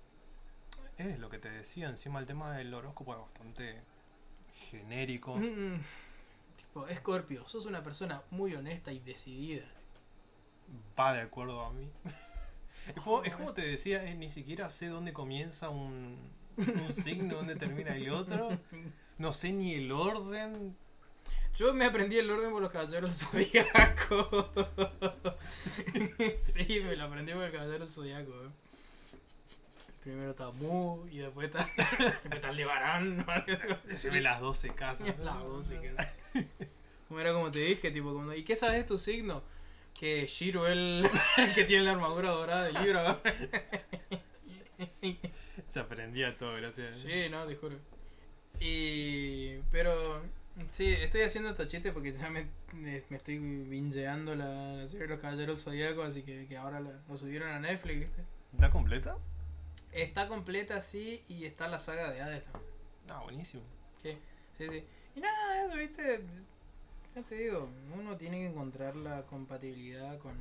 [0.98, 3.82] Es lo que te decía, encima el tema del horóscopo es bastante
[4.72, 5.36] genérico.
[5.36, 5.80] Mm,
[6.58, 9.66] tipo, Scorpio, sos una persona muy honesta y decidida.
[11.00, 11.90] Va de acuerdo a mí.
[12.88, 16.20] Es como, es como te decía, eh, ni siquiera sé dónde comienza un,
[16.58, 18.50] un signo, dónde termina el otro.
[19.18, 20.76] No sé ni el orden.
[21.58, 24.52] Yo me aprendí el orden por los caballeros del zodiaco.
[26.42, 28.32] sí, me lo aprendí por el caballero zodiaco.
[28.32, 28.50] eh.
[30.04, 31.66] Primero está Mu y después está,
[31.98, 33.26] después está Aldebarán.
[33.86, 35.18] Decime las 12 casas.
[35.20, 35.96] Las 12 que-
[37.08, 39.42] Como era como te dije, tipo, cuando, ¿y qué sabes de tu signo?
[39.98, 41.10] Que Shiro el
[41.56, 43.22] que tiene la armadura dorada del libro.
[45.70, 46.98] Se aprendía todo, gracias.
[47.00, 47.78] sí, no, te juro.
[48.60, 49.58] Y.
[49.72, 50.22] Pero.
[50.72, 55.14] Sí, estoy haciendo estos chistes porque ya me, me, estoy bingeando la, la serie de
[55.14, 58.24] los Caballeros Zodíacos, así que, que ahora la, lo subieron a Netflix, ¿viste?
[58.54, 59.18] ¿Está completa?
[59.92, 62.72] Está completa, sí, y está la saga de Hades también.
[63.10, 63.64] Ah, buenísimo.
[64.02, 64.18] Sí,
[64.54, 64.84] sí, sí.
[65.16, 66.22] Y nada, eso, viste.
[67.16, 70.36] Ya te digo, uno tiene que encontrar la compatibilidad con.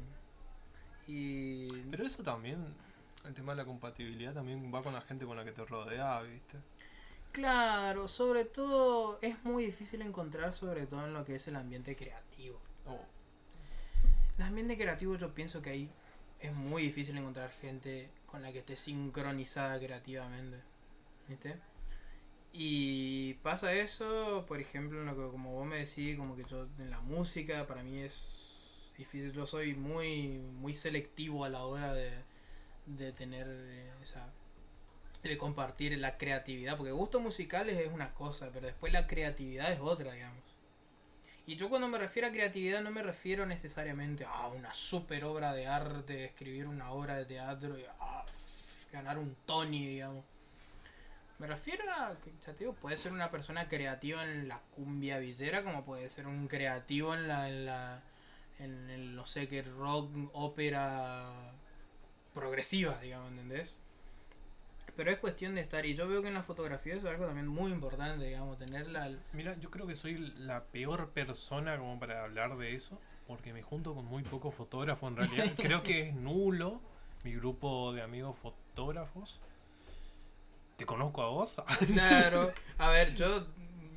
[1.06, 1.68] Y.
[1.90, 2.64] Pero eso también,
[3.24, 6.20] el tema de la compatibilidad también va con la gente con la que te rodea,
[6.22, 6.58] ¿viste?
[7.34, 11.96] Claro, sobre todo es muy difícil encontrar, sobre todo en lo que es el ambiente
[11.96, 12.60] creativo.
[12.86, 13.00] Oh,
[14.38, 15.90] El ambiente creativo, yo pienso que ahí
[16.38, 20.58] es muy difícil encontrar gente con la que esté sincronizada creativamente.
[21.28, 21.56] ¿Viste?
[22.52, 26.68] Y pasa eso, por ejemplo, en lo que como vos me decís, como que yo
[26.78, 31.92] en la música para mí es difícil, yo soy muy muy selectivo a la hora
[31.94, 32.12] de,
[32.86, 33.48] de tener
[34.00, 34.32] esa
[35.30, 39.80] de compartir la creatividad, porque gustos musicales es una cosa, pero después la creatividad es
[39.80, 40.42] otra, digamos.
[41.46, 45.52] Y yo cuando me refiero a creatividad no me refiero necesariamente a una super obra
[45.52, 48.24] de arte, escribir una obra de teatro y ah,
[48.92, 50.24] ganar un Tony, digamos.
[51.38, 55.62] Me refiero a, ya te digo, puede ser una persona creativa en la cumbia villera,
[55.62, 58.02] como puede ser un creativo en la, en la,
[58.58, 61.52] en el, no sé qué, rock, ópera
[62.32, 63.78] progresiva, digamos, ¿entendés?
[64.96, 67.26] Pero es cuestión de estar, y yo veo que en la fotografía eso es algo
[67.26, 69.04] también muy importante, digamos, tenerla...
[69.04, 73.52] al- Mira, yo creo que soy la peor persona como para hablar de eso, porque
[73.52, 75.52] me junto con muy pocos fotógrafos en realidad.
[75.56, 76.80] creo que es nulo
[77.24, 79.40] mi grupo de amigos fotógrafos.
[80.76, 81.56] ¿Te conozco a vos?
[81.92, 83.46] Claro, a ver, yo,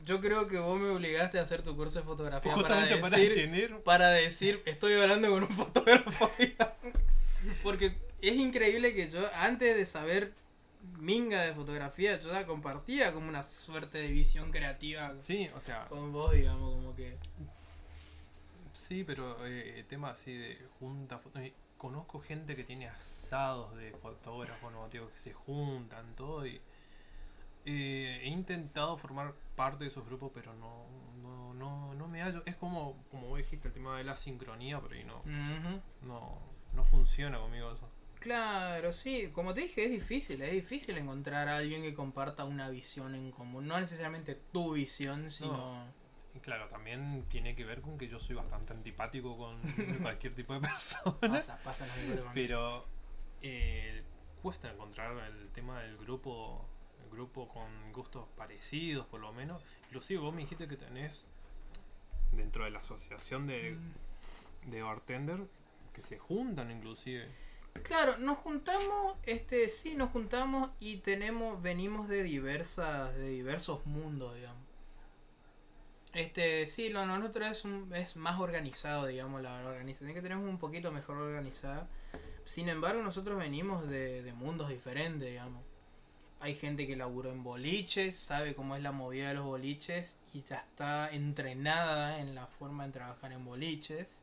[0.06, 3.18] yo creo que vos me obligaste a hacer tu curso de fotografía para Justamente para
[3.18, 3.80] decir, tener...
[3.84, 6.32] para decir, estoy hablando con un fotógrafo.
[7.64, 10.34] Porque es increíble que yo, antes de saber
[10.97, 15.88] minga de fotografía, yo la compartía como una suerte de visión creativa Sí, o sea,
[15.88, 17.17] con vos, digamos, como que...
[18.71, 21.21] sí, pero eh, tema así de junta...
[21.36, 24.88] eh, conozco gente que tiene asados de fotógrafos, ¿no?
[24.88, 26.60] Tío, que se juntan, todo, y...
[27.65, 30.86] eh, he intentado formar parte de esos grupos, pero no,
[31.21, 32.41] no, no, no me hallo.
[32.45, 35.21] Es como, como vos dijiste, el tema de la sincronía, pero ahí no,
[36.02, 36.39] no,
[36.73, 37.89] no funciona conmigo eso.
[38.19, 42.69] Claro, sí, como te dije, es difícil, es difícil encontrar a alguien que comparta una
[42.69, 45.86] visión en común, no necesariamente tu visión, sino...
[46.41, 49.60] Claro, también tiene que ver con que yo soy bastante antipático con
[50.03, 51.17] cualquier tipo de persona.
[51.19, 51.86] Pasa, pasa.
[52.34, 52.86] Pero
[53.41, 54.03] eh,
[54.43, 56.63] cuesta encontrar el tema del grupo,
[57.03, 59.63] el grupo con gustos parecidos, por lo menos.
[59.86, 61.25] Inclusive vos me dijiste que tenés
[62.34, 64.69] dentro de la asociación de, Mm.
[64.69, 65.39] de bartender
[65.93, 67.27] que se juntan inclusive.
[67.84, 74.36] Claro, nos juntamos, este, sí, nos juntamos y tenemos, venimos de diversas, de diversos mundos,
[74.36, 74.63] digamos.
[76.13, 80.58] Este, sí, lo nuestro es, un- es más organizado, digamos, la organización que tenemos un
[80.58, 81.88] poquito mejor organizada.
[82.46, 85.63] Sin embargo, nosotros venimos de, de mundos diferentes, digamos.
[86.42, 90.44] Hay gente que laburó en boliches, sabe cómo es la movida de los boliches y
[90.44, 94.22] ya está entrenada en la forma de trabajar en boliches.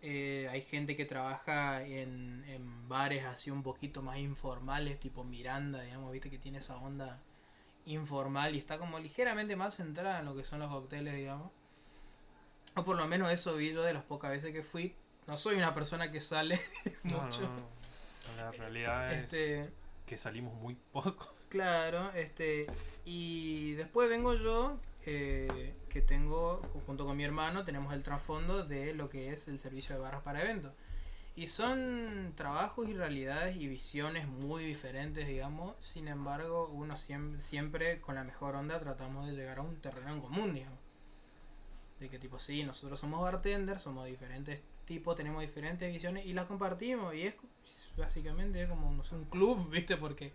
[0.00, 5.80] Eh, hay gente que trabaja en, en bares así un poquito más informales, tipo Miranda,
[5.82, 7.20] digamos, viste que tiene esa onda
[7.84, 11.50] informal y está como ligeramente más centrada en lo que son los cócteles, digamos.
[12.76, 14.94] O por lo menos eso vi yo de las pocas veces que fui.
[15.26, 16.60] No soy una persona que sale
[17.02, 17.40] mucho.
[17.42, 17.78] no, no.
[18.36, 19.70] La realidad es Este,
[20.06, 21.34] que salimos muy poco.
[21.48, 22.66] Claro, este,
[23.04, 28.94] y después vengo yo, eh, que tengo, junto con mi hermano, tenemos el trasfondo de
[28.94, 30.72] lo que es el servicio de barras para eventos.
[31.38, 35.76] Y son trabajos y realidades y visiones muy diferentes, digamos.
[35.78, 40.20] Sin embargo, uno siempre, con la mejor onda tratamos de llegar a un terreno en
[40.20, 40.80] común, digamos.
[42.00, 46.46] De que tipo, sí, nosotros somos bartenders, somos diferentes tipos, tenemos diferentes visiones y las
[46.46, 47.14] compartimos.
[47.14, 47.34] Y es
[47.96, 49.96] básicamente como no un club, ¿viste?
[49.96, 50.32] Porque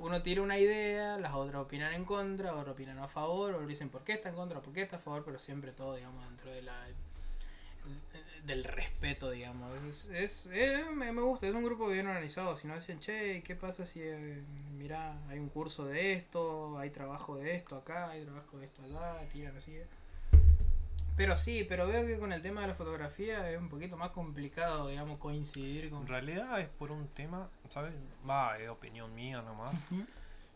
[0.00, 3.90] uno tira una idea, las otras opinan en contra, otros opinan a favor, o dicen
[3.90, 6.50] por qué está en contra, por qué está a favor, pero siempre todo, digamos, dentro
[6.50, 6.86] de la
[8.44, 9.70] del respeto, digamos.
[9.84, 12.56] Es, es, eh, me, gusta, es un grupo bien organizado.
[12.56, 14.42] Si no dicen, che, ¿qué pasa si, eh,
[14.76, 18.82] mira, hay un curso de esto, hay trabajo de esto acá, hay trabajo de esto
[18.82, 19.78] allá, tiran así.
[21.20, 24.08] Pero sí, pero veo que con el tema de la fotografía es un poquito más
[24.10, 26.00] complicado, digamos, coincidir con...
[26.02, 27.92] En realidad es por un tema, ¿sabes?
[28.28, 29.78] Va, es opinión mía nomás.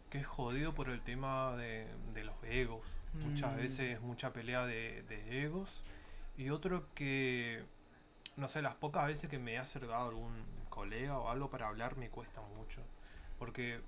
[0.09, 2.97] Que es jodido por el tema de, de los egos.
[3.13, 3.57] Muchas Mm.
[3.57, 5.83] veces mucha pelea de, de egos.
[6.39, 7.63] Y otro que,
[8.37, 11.69] no sé, las pocas veces que me he acercado a algún colega o algo para
[11.69, 12.81] hablar me cuesta mucho.
[13.39, 13.81] Porque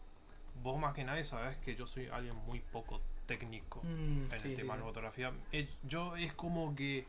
[0.62, 4.48] vos más que nadie sabés que yo soy alguien muy poco técnico Mm, en sí,
[4.48, 4.78] el tema sí.
[4.78, 5.32] de fotografía.
[5.52, 7.06] Eh, yo es como que,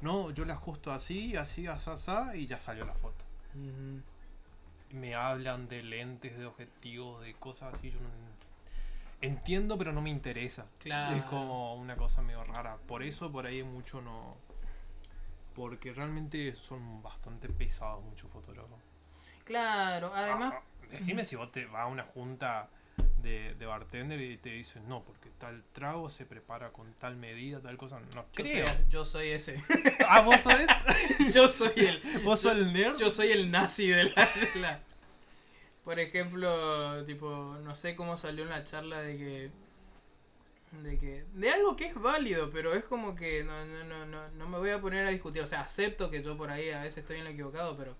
[0.00, 3.24] no, yo la ajusto así, así, así, así, y ya salió la foto
[4.90, 8.08] me hablan de lentes, de objetivos, de cosas así, yo no
[9.20, 10.66] entiendo pero no me interesa.
[10.78, 11.16] Claro.
[11.16, 12.76] Es como una cosa medio rara.
[12.86, 14.36] Por eso por ahí mucho no
[15.54, 18.78] porque realmente son bastante pesados muchos fotógrafos.
[19.44, 20.54] Claro, además...
[20.56, 22.68] Ah, ah, decime si vos te vas a una junta
[23.22, 27.60] de, de bartender y te dicen no, porque tal trago se prepara con tal medida,
[27.60, 27.98] tal cosa.
[28.14, 28.66] No Yo creo.
[28.66, 29.62] soy, yo soy ese.
[30.08, 30.54] Ah, vos sos
[31.34, 32.22] yo soy el.
[32.22, 32.96] vos sos el nerd.
[32.98, 34.80] Yo soy el nazi de la, de la-
[35.84, 39.50] Por ejemplo, tipo, no sé cómo salió en la charla de que.
[40.82, 41.24] De que.
[41.34, 44.58] De algo que es válido, pero es como que no, no, no, no, no me
[44.58, 45.42] voy a poner a discutir.
[45.42, 47.96] O sea, acepto que yo por ahí a veces estoy en lo equivocado, pero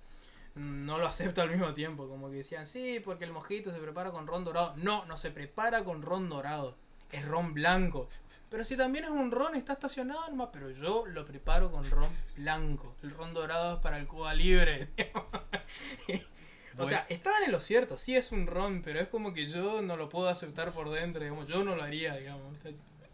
[0.56, 2.08] no lo acepto al mismo tiempo.
[2.08, 4.74] Como que decían, sí, porque el mojito se prepara con ron dorado.
[4.76, 6.76] No, no se prepara con ron dorado.
[7.12, 8.08] Es ron blanco.
[8.50, 10.48] Pero si también es un ron, está estacionado nomás.
[10.52, 12.96] Pero yo lo preparo con ron blanco.
[13.02, 14.88] El ron dorado es para el Cuba libre.
[16.78, 19.80] O sea, estaban en lo cierto, sí es un ron, pero es como que yo
[19.80, 22.54] no lo puedo aceptar por dentro, digamos, yo no lo haría, digamos.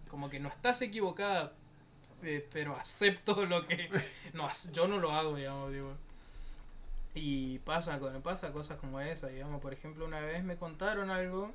[0.08, 1.52] Como que no estás equivocada,
[2.24, 3.88] eh, pero acepto lo que...
[4.32, 5.96] No, yo no lo hago, digamos, digo.
[7.14, 9.60] Y pasa, pasa cosas como esa, digamos.
[9.60, 11.52] Por ejemplo, una vez me contaron algo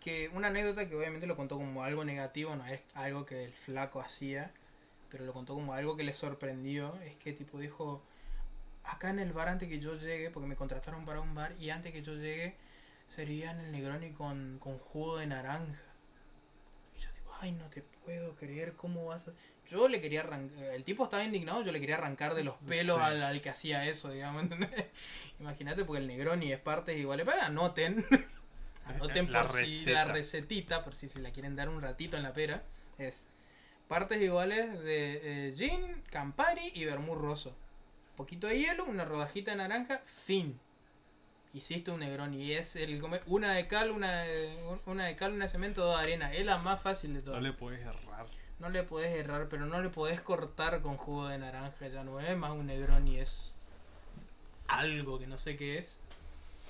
[0.00, 3.52] que una anécdota que obviamente lo contó como algo negativo, no es algo que el
[3.52, 4.52] flaco hacía,
[5.10, 8.02] pero lo contó como algo que le sorprendió, es que tipo dijo,
[8.84, 11.70] acá en el bar antes que yo llegue, porque me contrataron para un bar, y
[11.70, 12.56] antes que yo llegue,
[13.08, 15.82] servían el Negroni con, con jugo de naranja.
[16.96, 19.32] Y yo tipo, ay, no te puedo creer, ¿cómo vas a...?
[19.70, 22.96] Yo le quería arrancar, el tipo estaba indignado, yo le quería arrancar de los pelos
[22.96, 23.02] Sí.
[23.02, 24.86] al, al que hacía eso, digamos, ¿entendés?
[25.40, 28.04] Imagínate, porque el Negroni es partes iguales, pero anoten.
[28.86, 29.90] Anoten La por si receta.
[29.92, 32.62] la recetita, por si se la quieren dar un ratito en la pera,
[32.96, 33.28] es
[33.86, 37.54] partes iguales de eh, gin, Campari y vermú roso.
[38.16, 40.58] Poquito de hielo, una rodajita de naranja, fin.
[41.52, 44.56] Hiciste un Negroni y es el come- una de cal, una de,
[44.86, 46.32] una de cal, una de cemento, dos de arena.
[46.32, 47.42] Es la más fácil de No todas.
[47.42, 48.26] le puedes errar.
[48.58, 51.88] No le podés errar, pero no le podés cortar con jugo de naranja.
[51.88, 53.52] Ya no es más un Negroni, es
[54.66, 55.98] algo que no sé qué es.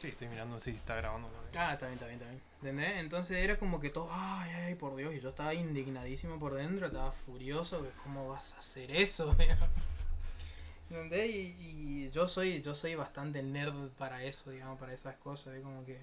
[0.01, 1.28] Sí, estoy mirando si está grabando.
[1.28, 1.53] también.
[1.57, 2.43] Ah, está bien, está bien, está bien.
[2.61, 2.93] ¿Entendés?
[2.99, 6.86] Entonces era como que todo, ay, ay, por Dios, y yo estaba indignadísimo por dentro,
[6.86, 9.36] estaba furioso, que cómo vas a hacer eso,
[10.91, 11.30] ¿entendés?
[11.30, 15.62] Y, y yo soy, yo soy bastante nerd para eso, digamos, para esas cosas, es
[15.62, 15.99] como que...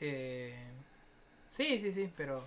[0.00, 0.56] Eh,
[1.50, 2.44] sí, sí, sí, pero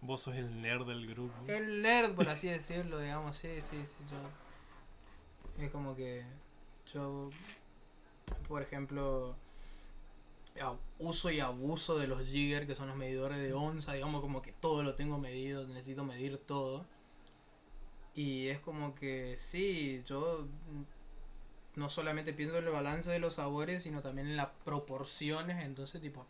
[0.00, 1.34] Vos sos el nerd del grupo.
[1.48, 5.62] el nerd, por así decirlo, digamos, sí, sí, sí, yo...
[5.62, 6.24] Es como que
[6.92, 7.30] yo,
[8.46, 9.34] por ejemplo,
[10.98, 14.52] uso y abuso de los jigger, que son los medidores de onza, digamos, como que
[14.52, 16.86] todo lo tengo medido, necesito medir todo.
[18.14, 20.46] Y es como que sí, yo
[21.76, 26.00] no solamente pienso en el balance de los sabores, sino también en las proporciones, entonces
[26.00, 26.26] tipo,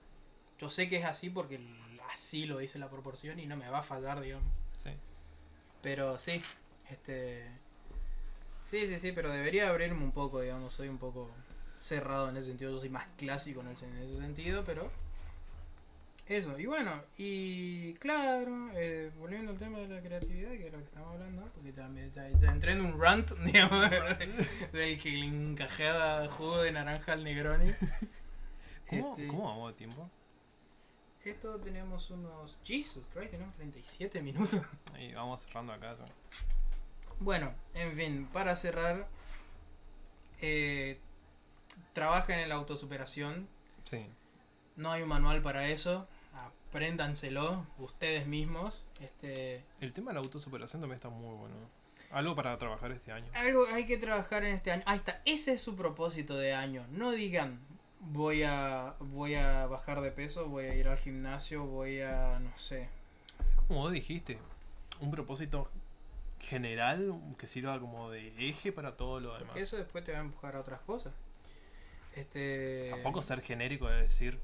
[0.58, 1.58] yo sé que es así porque
[2.12, 4.50] así lo dice la proporción y no me va a fallar, digamos.
[4.82, 4.90] Sí.
[5.82, 6.42] Pero sí,
[6.90, 7.46] este.
[8.64, 10.72] Sí, sí, sí, pero debería abrirme un poco, digamos.
[10.72, 11.30] Soy un poco
[11.80, 12.70] cerrado en ese sentido.
[12.72, 14.90] Yo soy más clásico en, el, en ese sentido, pero.
[16.26, 20.78] Eso, y bueno, y claro, eh, volviendo al tema de la creatividad, que es lo
[20.78, 25.24] que estamos hablando, porque también ya, ya entré en un rant, digamos, del que le
[25.24, 27.72] encajaba jugo de naranja al Negroni.
[28.90, 30.10] ¿Cómo, Este, ¿Cómo vamos de tiempo?
[31.24, 32.58] Esto tenemos unos.
[32.64, 34.60] Jesus Christ, tenemos 37 minutos.
[34.94, 35.92] Ahí vamos cerrando acá.
[35.92, 36.04] eso.
[37.20, 39.08] Bueno, en fin, para cerrar,
[40.40, 40.98] eh,
[41.92, 43.48] trabajen en la autosuperación.
[43.84, 44.06] Sí.
[44.76, 46.06] No hay un manual para eso.
[46.34, 48.84] Apréndanselo ustedes mismos.
[49.00, 51.54] Este, El tema de la autosuperación también está muy bueno.
[52.10, 53.26] Algo para trabajar este año.
[53.34, 54.82] algo hay que trabajar en este año.
[54.86, 56.86] Ahí está, ese es su propósito de año.
[56.90, 57.60] No digan
[58.00, 62.56] voy a voy a bajar de peso, voy a ir al gimnasio, voy a no
[62.56, 62.88] sé.
[63.66, 64.38] Como vos dijiste,
[65.00, 65.68] un propósito
[66.40, 69.48] general que sirva como de eje para todo lo demás.
[69.48, 71.12] Porque eso después te va a empujar a otras cosas.
[72.14, 74.38] Este Tampoco ser genérico de decir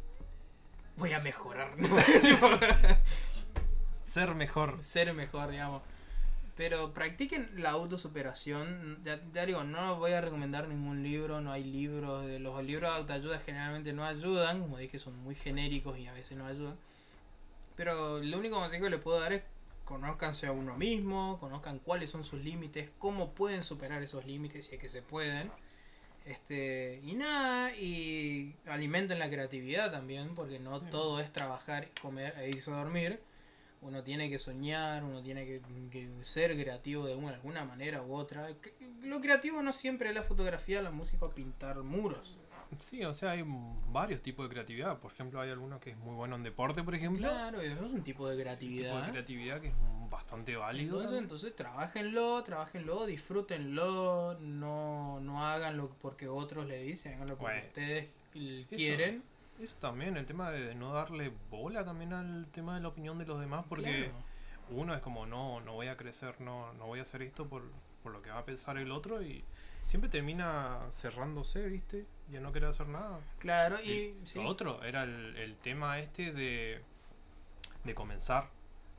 [0.96, 1.72] voy a mejorar.
[4.02, 4.82] ser mejor.
[4.82, 5.82] ser mejor, digamos.
[6.56, 8.98] Pero practiquen la autosuperación.
[9.04, 12.24] Ya, ya digo, no voy a recomendar ningún libro, no hay libros.
[12.26, 16.12] De los libros de autoayuda generalmente no ayudan, como dije, son muy genéricos y a
[16.12, 16.76] veces no ayudan.
[17.76, 19.42] Pero lo único consejo que les puedo dar es
[19.84, 24.76] conózcanse a uno mismo, conozcan cuáles son sus límites, cómo pueden superar esos límites, si
[24.76, 25.50] es que se pueden.
[26.24, 30.86] Este, y nada, y alimenten la creatividad también, porque no Sí.
[30.90, 33.20] todo es trabajar, comer e irse a dormir.
[33.84, 35.60] Uno tiene que soñar, uno tiene que,
[35.90, 38.48] que ser creativo de una, alguna manera u otra.
[39.02, 42.38] Lo creativo no siempre es la fotografía, la música pintar muros.
[42.78, 43.44] Sí, o sea, hay
[43.92, 44.98] varios tipos de creatividad.
[44.98, 47.28] Por ejemplo, hay algunos que es muy bueno en deporte, por ejemplo.
[47.28, 49.04] Claro, eso es un tipo de Un tipo creatividad.
[49.04, 49.74] de creatividad que es
[50.10, 50.96] bastante válido.
[50.96, 57.66] Entonces, entonces trabajenlo, trabajenlo, disfrútenlo, no, no haganlo porque otros le dicen, háganlo porque Bueno,
[57.68, 59.22] ustedes eso- quieren.
[59.60, 63.24] Eso también, el tema de no darle bola también al tema de la opinión de
[63.26, 64.24] los demás, porque Claro.
[64.70, 67.62] uno es como, no, no voy a crecer, no, no voy a hacer esto por,
[68.02, 69.44] por lo que va a pensar el otro y
[69.82, 72.04] siempre termina cerrándose, ¿viste?
[72.32, 73.20] Y a no querer hacer nada.
[73.38, 76.82] Claro, y Y sí, Lo otro era el, el tema este de,
[77.84, 78.48] de comenzar,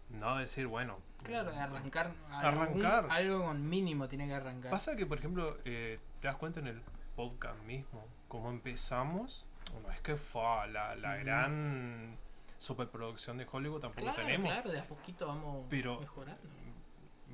[0.09, 0.99] no decir, bueno.
[1.23, 2.93] claro, de arrancar, Arrancar.
[3.05, 4.71] algún- algo con mínimo tiene que arrancar.
[4.71, 6.81] Pasa que, por ejemplo, eh, te das cuenta en el
[7.15, 9.45] podcast mismo, como empezamos,
[9.81, 12.17] no es que fue la, la gran
[12.59, 14.51] superproducción de Hollywood, tampoco Claro, tenemos.
[14.51, 16.41] claro, de a poquito vamos Pero- mejorando.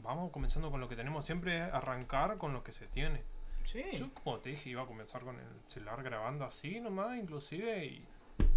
[0.03, 3.21] Vamos comenzando con lo que tenemos, siempre es arrancar con lo que se tiene.
[3.63, 3.84] Sí.
[3.93, 8.03] Yo, como te dije, iba a comenzar con el celular grabando así nomás, inclusive, y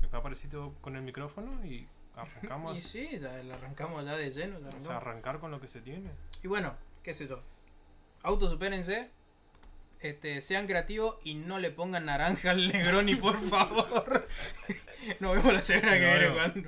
[0.00, 2.78] después aparecí todo con el micrófono y arrancamos.
[2.78, 4.52] Y sí, ya la arrancamos ya de lleno.
[4.58, 4.84] ya o arrancamos.
[4.84, 6.10] sea, arrancar con lo que se tiene.
[6.42, 7.42] Y bueno, qué sé yo.
[8.22, 9.10] Autosupérense.
[10.04, 14.28] Este, sean creativos y no le pongan naranja al Negroni, por favor.
[15.18, 16.28] Nos vemos la semana que viene.
[16.28, 16.64] Juan.